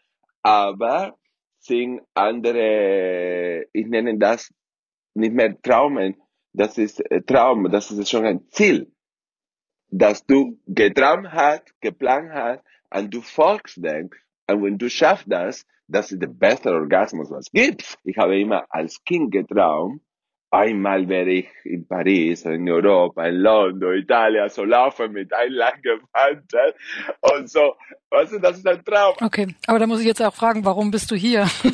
aber 0.43 1.17
sind 1.59 2.01
andere, 2.15 3.67
ich 3.73 3.87
nenne 3.87 4.19
das 4.19 4.53
nicht 5.15 5.35
mehr 5.35 5.61
Traumen, 5.63 6.17
das 6.53 6.79
ist 6.79 7.01
äh, 7.11 7.23
Traum, 7.23 7.71
das 7.71 7.91
ist 7.91 8.11
schon 8.11 8.25
ein 8.25 8.49
Ziel, 8.51 8.91
dass 9.89 10.27
du 10.27 10.59
geträumt 10.67 11.31
hast, 11.33 11.81
geplant 11.81 12.33
hast 12.33 12.65
und 12.91 13.15
du 13.15 13.21
folgst 13.21 13.85
dem 13.85 14.11
und 14.49 14.65
wenn 14.65 14.79
du 14.79 14.89
schaffst 14.91 15.27
das, 15.29 15.67
das 15.87 16.11
ist 16.11 16.23
der 16.23 16.29
beste 16.29 16.71
Orgasmus, 16.71 17.31
was 17.31 17.47
es 17.47 17.53
gibt. 17.53 17.99
Ich 18.05 18.17
habe 18.17 18.41
immer 18.41 18.65
als 18.69 19.03
Kind 19.05 19.31
geträumt, 19.33 20.03
einmal 20.51 21.09
werde 21.09 21.33
ich 21.33 21.49
in 21.65 21.87
Paris, 21.87 22.45
in 22.45 22.69
Europa, 22.69 23.27
in 23.27 23.37
London, 23.37 23.95
Italien, 23.95 24.49
so 24.49 24.65
laufen 24.65 25.13
mit 25.13 25.33
einem 25.33 25.55
langen 25.55 26.01
Mantel 26.13 26.75
und 27.21 27.49
so. 27.49 27.75
Weißt 28.11 28.33
du, 28.33 28.39
das 28.41 28.59
ist 28.59 28.67
ein 28.67 28.85
Traum. 28.85 29.15
Okay, 29.21 29.55
aber 29.67 29.79
da 29.79 29.87
muss 29.87 30.01
ich 30.01 30.07
jetzt 30.07 30.23
auch 30.23 30.35
fragen, 30.35 30.65
warum 30.65 30.91
bist 30.91 31.11
du 31.11 31.15
hier? 31.15 31.47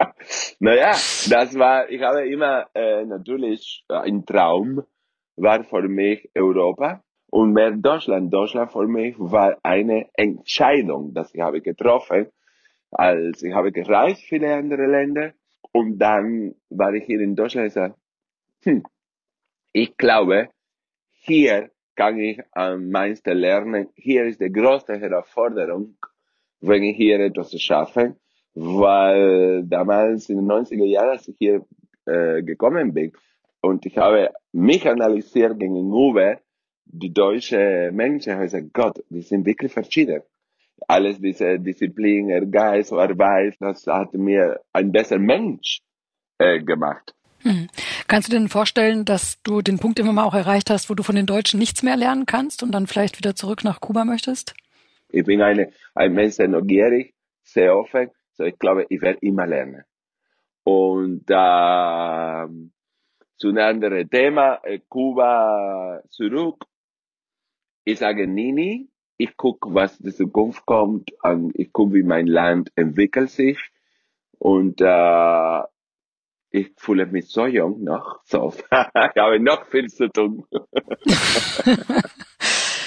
naja, 0.60 0.90
das 0.90 1.58
war, 1.58 1.88
ich 1.90 2.02
habe 2.02 2.28
immer 2.28 2.66
äh, 2.74 3.04
natürlich 3.04 3.84
einen 3.88 4.24
Traum, 4.24 4.84
war 5.36 5.64
für 5.64 5.88
mich 5.88 6.30
Europa 6.36 7.02
und 7.30 7.52
mehr 7.52 7.72
Deutschland. 7.72 8.32
Deutschland 8.32 8.72
für 8.72 8.86
mich 8.86 9.14
war 9.18 9.56
eine 9.62 10.08
Entscheidung, 10.14 11.14
dass 11.14 11.34
ich 11.34 11.40
habe 11.40 11.60
getroffen, 11.60 12.28
als 12.90 13.42
ich 13.42 13.52
habe 13.52 13.72
gereist 13.72 14.22
viele 14.22 14.54
andere 14.54 14.86
Länder 14.86 15.32
und 15.78 15.96
dann 15.98 16.56
war 16.70 16.92
ich 16.92 17.04
hier 17.04 17.20
in 17.20 17.36
Deutschland 17.36 17.66
und 17.66 17.72
sagte, 17.72 17.98
hm, 18.64 18.82
ich 19.72 19.96
glaube, 19.96 20.48
hier 21.10 21.70
kann 21.94 22.18
ich 22.18 22.40
am 22.50 22.90
meisten 22.90 23.36
lernen. 23.38 23.88
Hier 23.94 24.24
ist 24.24 24.40
die 24.40 24.50
größte 24.50 24.98
Herausforderung, 24.98 25.96
wenn 26.60 26.82
ich 26.82 26.96
hier 26.96 27.20
etwas 27.20 27.52
schaffe, 27.62 28.16
weil 28.54 29.62
damals 29.66 30.28
in 30.28 30.38
den 30.38 30.50
90er 30.50 30.84
Jahren, 30.84 31.10
als 31.10 31.28
ich 31.28 31.36
hier 31.38 31.64
äh, 32.06 32.42
gekommen 32.42 32.92
bin 32.92 33.12
und 33.60 33.86
ich 33.86 33.96
habe 33.96 34.30
mich 34.50 34.84
analysiert 34.88 35.60
gegenüber 35.60 36.40
die 36.86 37.12
deutschen 37.12 37.94
Menschen, 37.94 38.34
habe 38.34 38.46
ich 38.46 38.52
gesagt, 38.52 38.72
Gott, 38.72 39.04
die 39.10 39.22
sind 39.22 39.46
wirklich 39.46 39.72
verschieden. 39.72 40.22
Alles 40.86 41.20
diese 41.20 41.58
Disziplin, 41.58 42.30
Ehrgeiz, 42.30 42.92
Arbeit, 42.92 43.56
das 43.60 43.86
hat 43.86 44.14
mir 44.14 44.60
ein 44.72 44.92
besser 44.92 45.18
Mensch 45.18 45.80
äh, 46.38 46.62
gemacht. 46.62 47.14
Hm. 47.42 47.68
Kannst 48.08 48.28
du 48.28 48.32
dir 48.32 48.38
denn 48.38 48.48
vorstellen, 48.48 49.04
dass 49.04 49.40
du 49.42 49.62
den 49.62 49.78
Punkt 49.78 49.98
immer 49.98 50.12
mal 50.12 50.24
auch 50.24 50.34
erreicht 50.34 50.70
hast, 50.70 50.90
wo 50.90 50.94
du 50.94 51.02
von 51.02 51.14
den 51.14 51.26
Deutschen 51.26 51.58
nichts 51.58 51.82
mehr 51.82 51.96
lernen 51.96 52.26
kannst 52.26 52.62
und 52.62 52.72
dann 52.72 52.86
vielleicht 52.86 53.18
wieder 53.18 53.34
zurück 53.34 53.64
nach 53.64 53.80
Kuba 53.80 54.04
möchtest? 54.04 54.54
Ich 55.08 55.24
bin 55.24 55.40
eine, 55.40 55.72
ein 55.94 56.12
Mensch, 56.12 56.36
der 56.36 56.48
neugierig, 56.48 57.14
sehr 57.42 57.76
offen, 57.76 58.10
so 58.32 58.44
ich 58.44 58.58
glaube, 58.58 58.86
ich 58.88 59.00
werde 59.00 59.18
immer 59.22 59.46
lernen. 59.46 59.84
Und 60.64 61.24
äh, 61.28 62.46
zu 63.38 63.48
einem 63.48 63.58
anderen 63.58 64.10
Thema, 64.10 64.60
äh, 64.64 64.80
Kuba 64.88 66.02
zurück. 66.10 66.64
Ich 67.84 68.00
sage 68.00 68.26
nie, 68.26 68.52
nie. 68.52 68.90
Ich 69.18 69.36
gucke, 69.36 69.74
was 69.74 69.98
die 69.98 70.14
Zukunft 70.14 70.64
kommt. 70.64 71.12
Ich 71.54 71.72
gucke, 71.72 71.94
wie 71.94 72.04
mein 72.04 72.26
Land 72.26 72.70
entwickelt 72.76 73.30
sich. 73.30 73.58
Und 74.38 74.80
äh, 74.80 75.62
ich 76.50 76.72
fühle 76.76 77.06
mich 77.06 77.28
so 77.28 77.46
jung 77.46 77.82
noch. 77.82 78.20
So, 78.24 78.54
ich 78.70 79.20
habe 79.20 79.40
noch 79.40 79.66
viel 79.66 79.88
zu 79.88 80.08
tun. 80.08 80.44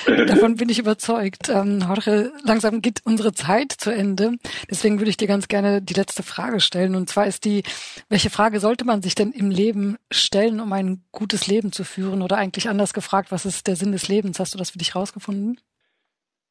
Davon 0.06 0.56
bin 0.56 0.70
ich 0.70 0.80
überzeugt. 0.80 1.50
Ähm, 1.50 1.80
Jorge, 1.82 2.32
langsam 2.44 2.82
geht 2.82 3.02
unsere 3.06 3.34
Zeit 3.34 3.72
zu 3.72 3.92
Ende. 3.92 4.38
Deswegen 4.70 5.00
würde 5.00 5.10
ich 5.10 5.18
dir 5.18 5.28
ganz 5.28 5.48
gerne 5.48 5.82
die 5.82 5.94
letzte 5.94 6.24
Frage 6.24 6.60
stellen. 6.60 6.96
Und 6.96 7.10
zwar 7.10 7.28
ist 7.28 7.46
die, 7.46 7.64
welche 8.10 8.30
Frage 8.30 8.60
sollte 8.60 8.86
man 8.86 9.02
sich 9.02 9.16
denn 9.16 9.32
im 9.32 9.52
Leben 9.52 9.98
stellen, 10.10 10.60
um 10.60 10.74
ein 10.74 11.04
gutes 11.12 11.48
Leben 11.48 11.72
zu 11.72 11.84
führen? 11.84 12.22
Oder 12.22 12.38
eigentlich 12.38 12.68
anders 12.70 12.94
gefragt, 12.94 13.32
was 13.32 13.46
ist 13.46 13.68
der 13.68 13.76
Sinn 13.76 13.92
des 13.92 14.08
Lebens? 14.08 14.40
Hast 14.40 14.54
du 14.54 14.58
das 14.58 14.72
für 14.72 14.80
dich 14.80 14.96
rausgefunden? 14.96 15.60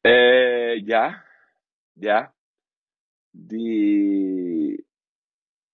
Äh, 0.03 0.77
ja, 0.79 1.23
ja. 1.95 2.33
Die, 3.33 4.85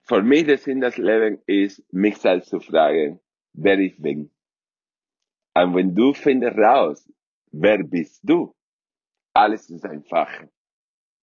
für 0.04 0.22
mich 0.22 0.46
der 0.46 0.58
Sinn 0.58 0.82
des 0.82 0.98
Lebens 0.98 1.42
ist, 1.48 1.84
mich 1.92 2.18
selbst 2.18 2.50
zu 2.50 2.60
fragen, 2.60 3.20
wer 3.54 3.80
ich 3.80 3.98
bin. 3.98 4.32
Und 5.56 5.76
wenn 5.76 5.96
du 5.96 6.14
findest 6.14 6.58
raus, 6.58 7.12
wer 7.52 7.84
bist 7.84 8.22
du? 8.24 8.54
Alles 9.34 9.70
ist 9.70 9.86
einfach 9.86 10.30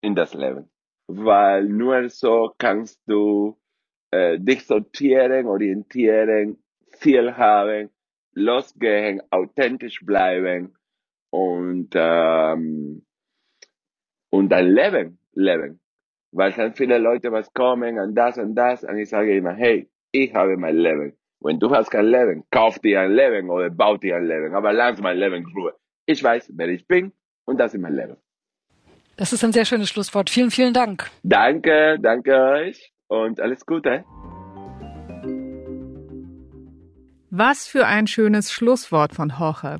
in 0.00 0.14
das 0.14 0.34
Leben. 0.34 0.70
Weil 1.06 1.64
nur 1.68 2.08
so 2.08 2.54
kannst 2.58 3.00
du 3.06 3.56
äh, 4.10 4.38
dich 4.40 4.66
sortieren, 4.66 5.46
orientieren, 5.46 6.62
viel 6.98 7.36
haben, 7.36 7.90
losgehen, 8.32 9.22
authentisch 9.30 10.00
bleiben 10.04 10.74
und, 11.34 11.90
ähm, 11.94 13.04
und 14.30 14.48
dein 14.50 14.68
Leben 14.68 15.18
leben. 15.32 15.80
Weil 16.30 16.52
dann 16.52 16.74
viele 16.74 16.98
Leute 16.98 17.32
was 17.32 17.52
kommen 17.52 17.98
und 17.98 18.14
das 18.14 18.38
und 18.38 18.54
das 18.54 18.84
und 18.84 18.98
ich 18.98 19.08
sage 19.08 19.36
immer, 19.36 19.52
hey, 19.52 19.88
ich 20.12 20.32
habe 20.32 20.56
mein 20.56 20.76
Leben. 20.76 21.16
Wenn 21.40 21.58
du 21.58 21.70
hast 21.70 21.90
kein 21.90 22.06
Leben, 22.06 22.44
kauf 22.50 22.78
dir 22.78 23.00
ein 23.00 23.12
Leben 23.12 23.50
oder 23.50 23.68
bau 23.68 23.96
dir 23.96 24.16
ein 24.16 24.26
Leben, 24.26 24.54
aber 24.54 24.72
lass 24.72 25.00
mein 25.00 25.18
Leben 25.18 25.44
Ruhe. 25.54 25.74
Ich 26.06 26.22
weiß, 26.22 26.52
wer 26.54 26.68
ich 26.68 26.86
bin 26.86 27.12
und 27.46 27.58
das 27.58 27.74
ist 27.74 27.80
mein 27.80 27.96
Leben. 27.96 28.16
Das 29.16 29.32
ist 29.32 29.42
ein 29.44 29.52
sehr 29.52 29.64
schönes 29.64 29.88
Schlusswort. 29.88 30.30
Vielen, 30.30 30.50
vielen 30.52 30.72
Dank. 30.72 31.10
Danke, 31.24 31.98
danke 32.00 32.32
euch 32.32 32.92
und 33.08 33.40
alles 33.40 33.66
Gute. 33.66 34.04
Was 37.30 37.66
für 37.66 37.86
ein 37.86 38.06
schönes 38.06 38.52
Schlusswort 38.52 39.12
von 39.14 39.32
Jorge. 39.36 39.78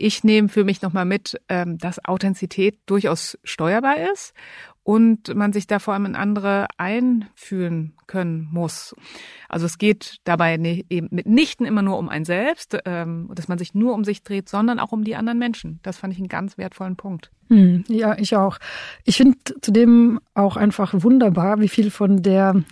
Ich 0.00 0.24
nehme 0.24 0.48
für 0.48 0.64
mich 0.64 0.80
nochmal 0.80 1.04
mit, 1.04 1.38
ähm, 1.50 1.76
dass 1.76 2.02
Authentizität 2.02 2.78
durchaus 2.86 3.38
steuerbar 3.44 3.96
ist 4.12 4.32
und 4.82 5.34
man 5.34 5.52
sich 5.52 5.66
da 5.66 5.78
vor 5.78 5.92
allem 5.92 6.06
in 6.06 6.16
andere 6.16 6.68
einfühlen 6.78 7.92
können 8.06 8.48
muss. 8.50 8.96
Also 9.50 9.66
es 9.66 9.76
geht 9.76 10.16
dabei 10.24 10.54
eben 10.88 11.08
mitnichten 11.10 11.66
immer 11.66 11.82
nur 11.82 11.98
um 11.98 12.08
ein 12.08 12.24
Selbst, 12.24 12.78
ähm, 12.86 13.30
dass 13.34 13.48
man 13.48 13.58
sich 13.58 13.74
nur 13.74 13.92
um 13.92 14.04
sich 14.04 14.22
dreht, 14.22 14.48
sondern 14.48 14.80
auch 14.80 14.92
um 14.92 15.04
die 15.04 15.16
anderen 15.16 15.38
Menschen. 15.38 15.80
Das 15.82 15.98
fand 15.98 16.14
ich 16.14 16.18
einen 16.18 16.28
ganz 16.28 16.56
wertvollen 16.56 16.96
Punkt. 16.96 17.30
Hm, 17.48 17.84
ja, 17.88 18.16
ich 18.16 18.34
auch. 18.36 18.56
Ich 19.04 19.18
finde 19.18 19.36
zudem 19.60 20.18
auch 20.32 20.56
einfach 20.56 20.94
wunderbar, 20.96 21.60
wie 21.60 21.68
viel 21.68 21.90
von 21.90 22.22
der 22.22 22.64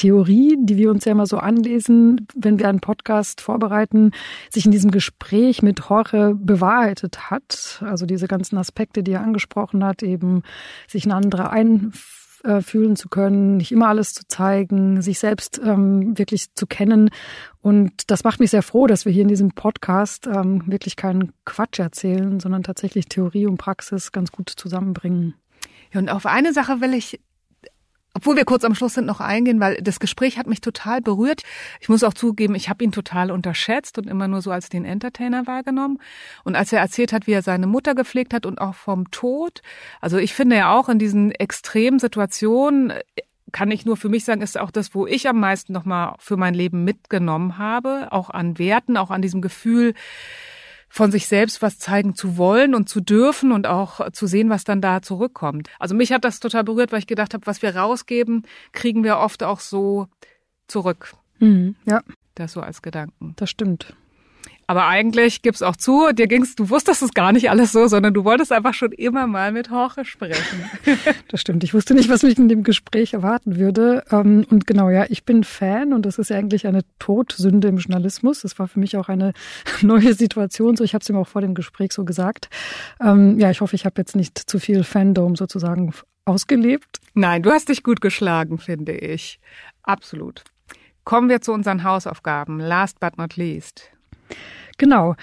Theorie, 0.00 0.56
die 0.58 0.78
wir 0.78 0.90
uns 0.90 1.04
ja 1.04 1.12
immer 1.12 1.26
so 1.26 1.36
anlesen, 1.36 2.26
wenn 2.34 2.58
wir 2.58 2.70
einen 2.70 2.80
Podcast 2.80 3.42
vorbereiten, 3.42 4.12
sich 4.48 4.64
in 4.64 4.72
diesem 4.72 4.90
Gespräch 4.90 5.60
mit 5.60 5.78
Jorge 5.90 6.34
bewahrheitet 6.34 7.30
hat. 7.30 7.82
Also 7.84 8.06
diese 8.06 8.26
ganzen 8.26 8.56
Aspekte, 8.56 9.02
die 9.02 9.12
er 9.12 9.20
angesprochen 9.20 9.84
hat, 9.84 10.02
eben 10.02 10.42
sich 10.88 11.04
in 11.04 11.12
andere 11.12 11.50
einfühlen 11.50 12.96
zu 12.96 13.10
können, 13.10 13.58
nicht 13.58 13.72
immer 13.72 13.88
alles 13.88 14.14
zu 14.14 14.26
zeigen, 14.26 15.02
sich 15.02 15.18
selbst 15.18 15.60
ähm, 15.62 16.16
wirklich 16.16 16.54
zu 16.54 16.66
kennen. 16.66 17.10
Und 17.60 18.10
das 18.10 18.24
macht 18.24 18.40
mich 18.40 18.52
sehr 18.52 18.62
froh, 18.62 18.86
dass 18.86 19.04
wir 19.04 19.12
hier 19.12 19.22
in 19.22 19.28
diesem 19.28 19.50
Podcast 19.50 20.26
ähm, 20.26 20.62
wirklich 20.64 20.96
keinen 20.96 21.34
Quatsch 21.44 21.78
erzählen, 21.78 22.40
sondern 22.40 22.62
tatsächlich 22.62 23.04
Theorie 23.04 23.44
und 23.44 23.58
Praxis 23.58 24.12
ganz 24.12 24.32
gut 24.32 24.48
zusammenbringen. 24.48 25.34
Ja, 25.92 26.00
und 26.00 26.08
auf 26.08 26.24
eine 26.24 26.54
Sache 26.54 26.80
will 26.80 26.94
ich 26.94 27.20
obwohl 28.14 28.36
wir 28.36 28.44
kurz 28.44 28.64
am 28.64 28.74
Schluss 28.74 28.94
sind, 28.94 29.06
noch 29.06 29.20
eingehen, 29.20 29.60
weil 29.60 29.76
das 29.76 30.00
Gespräch 30.00 30.38
hat 30.38 30.46
mich 30.46 30.60
total 30.60 31.00
berührt. 31.00 31.42
Ich 31.80 31.88
muss 31.88 32.02
auch 32.02 32.14
zugeben, 32.14 32.54
ich 32.54 32.68
habe 32.68 32.82
ihn 32.82 32.92
total 32.92 33.30
unterschätzt 33.30 33.98
und 33.98 34.08
immer 34.08 34.26
nur 34.26 34.42
so 34.42 34.50
als 34.50 34.68
den 34.68 34.84
Entertainer 34.84 35.46
wahrgenommen. 35.46 35.98
Und 36.44 36.56
als 36.56 36.72
er 36.72 36.80
erzählt 36.80 37.12
hat, 37.12 37.26
wie 37.26 37.32
er 37.32 37.42
seine 37.42 37.66
Mutter 37.66 37.94
gepflegt 37.94 38.34
hat 38.34 38.46
und 38.46 38.60
auch 38.60 38.74
vom 38.74 39.10
Tod, 39.10 39.62
also 40.00 40.18
ich 40.18 40.34
finde 40.34 40.56
ja 40.56 40.76
auch 40.76 40.88
in 40.88 40.98
diesen 40.98 41.30
extremen 41.32 41.98
Situationen, 41.98 42.92
kann 43.52 43.70
ich 43.70 43.84
nur 43.84 43.96
für 43.96 44.08
mich 44.08 44.24
sagen, 44.24 44.42
ist 44.42 44.58
auch 44.58 44.70
das, 44.70 44.94
wo 44.94 45.06
ich 45.06 45.28
am 45.28 45.40
meisten 45.40 45.72
nochmal 45.72 46.14
für 46.18 46.36
mein 46.36 46.54
Leben 46.54 46.84
mitgenommen 46.84 47.58
habe, 47.58 48.08
auch 48.10 48.30
an 48.30 48.58
Werten, 48.58 48.96
auch 48.96 49.10
an 49.10 49.22
diesem 49.22 49.40
Gefühl, 49.40 49.94
von 50.90 51.12
sich 51.12 51.28
selbst 51.28 51.62
was 51.62 51.78
zeigen 51.78 52.14
zu 52.14 52.36
wollen 52.36 52.74
und 52.74 52.88
zu 52.88 53.00
dürfen 53.00 53.52
und 53.52 53.66
auch 53.66 54.10
zu 54.10 54.26
sehen, 54.26 54.50
was 54.50 54.64
dann 54.64 54.82
da 54.82 55.00
zurückkommt. 55.00 55.70
Also 55.78 55.94
mich 55.94 56.12
hat 56.12 56.24
das 56.24 56.40
total 56.40 56.64
berührt, 56.64 56.92
weil 56.92 56.98
ich 56.98 57.06
gedacht 57.06 57.32
habe, 57.32 57.46
was 57.46 57.62
wir 57.62 57.74
rausgeben, 57.76 58.42
kriegen 58.72 59.04
wir 59.04 59.18
oft 59.18 59.42
auch 59.44 59.60
so 59.60 60.08
zurück. 60.66 61.12
Mhm, 61.38 61.76
ja. 61.86 62.02
Das 62.34 62.52
so 62.52 62.60
als 62.60 62.82
Gedanken. 62.82 63.34
Das 63.36 63.50
stimmt. 63.50 63.94
Aber 64.70 64.86
eigentlich 64.86 65.42
gib's 65.42 65.62
auch 65.62 65.74
zu, 65.74 66.12
dir 66.12 66.28
ging's, 66.28 66.54
du 66.54 66.70
wusstest 66.70 67.02
es 67.02 67.12
gar 67.12 67.32
nicht 67.32 67.50
alles 67.50 67.72
so, 67.72 67.88
sondern 67.88 68.14
du 68.14 68.22
wolltest 68.22 68.52
einfach 68.52 68.72
schon 68.72 68.92
immer 68.92 69.26
mal 69.26 69.50
mit 69.50 69.66
Jorge 69.66 70.04
sprechen. 70.04 70.70
das 71.28 71.40
stimmt. 71.40 71.64
Ich 71.64 71.74
wusste 71.74 71.92
nicht, 71.92 72.08
was 72.08 72.22
mich 72.22 72.38
in 72.38 72.48
dem 72.48 72.62
Gespräch 72.62 73.12
erwarten 73.12 73.56
würde. 73.56 74.04
Ähm, 74.12 74.46
und 74.48 74.68
genau, 74.68 74.88
ja, 74.88 75.06
ich 75.08 75.24
bin 75.24 75.42
Fan 75.42 75.92
und 75.92 76.06
das 76.06 76.18
ist 76.18 76.30
ja 76.30 76.36
eigentlich 76.36 76.68
eine 76.68 76.82
Todsünde 77.00 77.66
im 77.66 77.78
Journalismus. 77.78 78.42
Das 78.42 78.60
war 78.60 78.68
für 78.68 78.78
mich 78.78 78.96
auch 78.96 79.08
eine 79.08 79.32
neue 79.82 80.14
Situation. 80.14 80.76
So, 80.76 80.84
ich 80.84 80.94
habe 80.94 81.02
es 81.02 81.08
ihm 81.08 81.16
auch 81.16 81.26
vor 81.26 81.40
dem 81.40 81.54
Gespräch 81.54 81.90
so 81.90 82.04
gesagt. 82.04 82.48
Ähm, 83.00 83.40
ja, 83.40 83.50
ich 83.50 83.62
hoffe, 83.62 83.74
ich 83.74 83.86
habe 83.86 83.96
jetzt 83.98 84.14
nicht 84.14 84.38
zu 84.38 84.60
viel 84.60 84.84
Fandom 84.84 85.34
sozusagen 85.34 85.92
ausgelebt. 86.26 87.00
Nein, 87.14 87.42
du 87.42 87.50
hast 87.50 87.70
dich 87.70 87.82
gut 87.82 88.00
geschlagen, 88.00 88.58
finde 88.58 88.92
ich. 88.92 89.40
Absolut. 89.82 90.44
Kommen 91.02 91.28
wir 91.28 91.40
zu 91.40 91.52
unseren 91.52 91.82
Hausaufgaben. 91.82 92.60
Last 92.60 93.00
but 93.00 93.18
not 93.18 93.34
least. 93.34 93.90
Genau. 94.78 95.14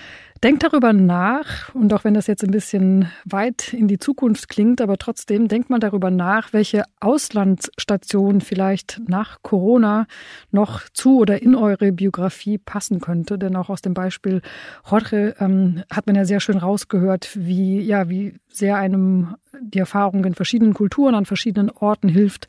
Denkt 0.43 0.62
darüber 0.62 0.93
nach, 0.93 1.74
und 1.74 1.91
auch 1.93 2.03
wenn 2.03 2.14
das 2.14 2.28
jetzt 2.28 2.43
ein 2.43 2.51
bisschen 2.51 3.12
weit 3.26 3.74
in 3.74 3.88
die 3.88 3.97
Zukunft 3.97 4.49
klingt, 4.49 4.82
aber 4.82 4.97
trotzdem 4.97 5.47
denkt 5.47 5.72
mal 5.72 5.80
darüber 5.80 6.12
nach, 6.12 6.53
welche 6.53 6.84
Auslandsstation 6.99 8.41
vielleicht 8.41 9.01
nach 9.08 9.41
Corona 9.41 10.05
noch 10.51 10.84
zu 10.93 11.18
oder 11.18 11.41
in 11.41 11.55
eure 11.55 11.91
Biografie 11.91 12.60
passen 12.60 12.99
könnte. 13.01 13.39
Denn 13.39 13.55
auch 13.55 13.70
aus 13.70 13.82
dem 13.82 13.95
Beispiel 13.95 14.43
Jorge 14.88 15.36
ähm, 15.39 15.84
hat 15.91 16.05
man 16.05 16.16
ja 16.16 16.26
sehr 16.26 16.39
schön 16.39 16.58
rausgehört, 16.58 17.32
wie, 17.34 17.80
ja, 17.80 18.08
wie 18.08 18.36
sehr 18.47 18.78
einem 18.78 19.38
die 19.60 19.80
Erfahrung 19.80 20.24
in 20.24 20.36
verschiedenen 20.36 20.76
Kulturen 20.76 21.16
an 21.16 21.26
verschiedenen 21.26 21.72
Orten 21.72 22.10
hilft, 22.10 22.45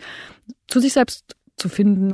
zu 0.66 0.80
sich 0.80 0.92
selbst 0.92 1.36
zu 1.56 1.70
finden. 1.70 2.12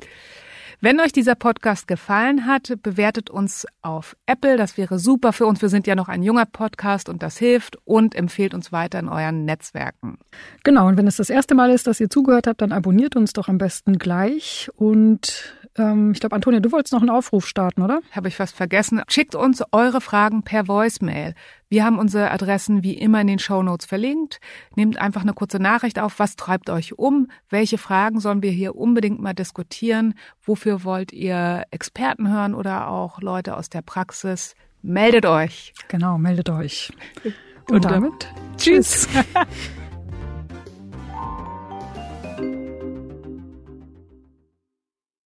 Wenn 0.84 1.00
euch 1.00 1.12
dieser 1.12 1.34
Podcast 1.34 1.88
gefallen 1.88 2.44
hat, 2.44 2.70
bewertet 2.82 3.30
uns 3.30 3.66
auf 3.80 4.18
Apple. 4.26 4.58
Das 4.58 4.76
wäre 4.76 4.98
super 4.98 5.32
für 5.32 5.46
uns. 5.46 5.62
Wir 5.62 5.70
sind 5.70 5.86
ja 5.86 5.94
noch 5.94 6.08
ein 6.10 6.22
junger 6.22 6.44
Podcast 6.44 7.08
und 7.08 7.22
das 7.22 7.38
hilft 7.38 7.78
und 7.86 8.14
empfehlt 8.14 8.52
uns 8.52 8.70
weiter 8.70 8.98
in 8.98 9.08
euren 9.08 9.46
Netzwerken. 9.46 10.18
Genau. 10.62 10.86
Und 10.86 10.98
wenn 10.98 11.06
es 11.06 11.16
das 11.16 11.30
erste 11.30 11.54
Mal 11.54 11.70
ist, 11.70 11.86
dass 11.86 12.00
ihr 12.00 12.10
zugehört 12.10 12.46
habt, 12.46 12.60
dann 12.60 12.70
abonniert 12.70 13.16
uns 13.16 13.32
doch 13.32 13.48
am 13.48 13.56
besten 13.56 13.96
gleich. 13.96 14.68
Und 14.76 15.56
ähm, 15.76 16.12
ich 16.12 16.20
glaube, 16.20 16.34
Antonia, 16.36 16.60
du 16.60 16.72
wolltest 16.72 16.92
noch 16.92 17.00
einen 17.00 17.10
Aufruf 17.10 17.46
starten, 17.46 17.82
oder? 17.82 18.00
Habe 18.12 18.28
ich 18.28 18.36
fast 18.36 18.54
vergessen. 18.54 19.02
Schickt 19.08 19.34
uns 19.34 19.62
eure 19.72 20.00
Fragen 20.00 20.42
per 20.42 20.68
Voicemail. 20.68 21.34
Wir 21.68 21.84
haben 21.84 21.98
unsere 21.98 22.30
Adressen 22.30 22.82
wie 22.82 22.94
immer 22.94 23.20
in 23.20 23.26
den 23.26 23.38
Show 23.38 23.62
Notes 23.62 23.86
verlinkt. 23.86 24.40
Nehmt 24.76 24.98
einfach 24.98 25.22
eine 25.22 25.32
kurze 25.32 25.58
Nachricht 25.58 25.98
auf. 25.98 26.18
Was 26.18 26.36
treibt 26.36 26.70
euch 26.70 26.98
um? 26.98 27.28
Welche 27.48 27.78
Fragen 27.78 28.20
sollen 28.20 28.42
wir 28.42 28.52
hier 28.52 28.76
unbedingt 28.76 29.20
mal 29.20 29.34
diskutieren? 29.34 30.14
Wofür 30.42 30.84
wollt 30.84 31.12
ihr 31.12 31.64
Experten 31.70 32.28
hören 32.28 32.54
oder 32.54 32.88
auch 32.88 33.20
Leute 33.20 33.56
aus 33.56 33.68
der 33.68 33.82
Praxis? 33.82 34.54
Meldet 34.82 35.26
euch. 35.26 35.72
Genau, 35.88 36.18
meldet 36.18 36.50
euch. 36.50 36.92
Und, 37.70 37.76
Und 37.76 37.84
damit, 37.86 38.28
tschüss. 38.58 39.08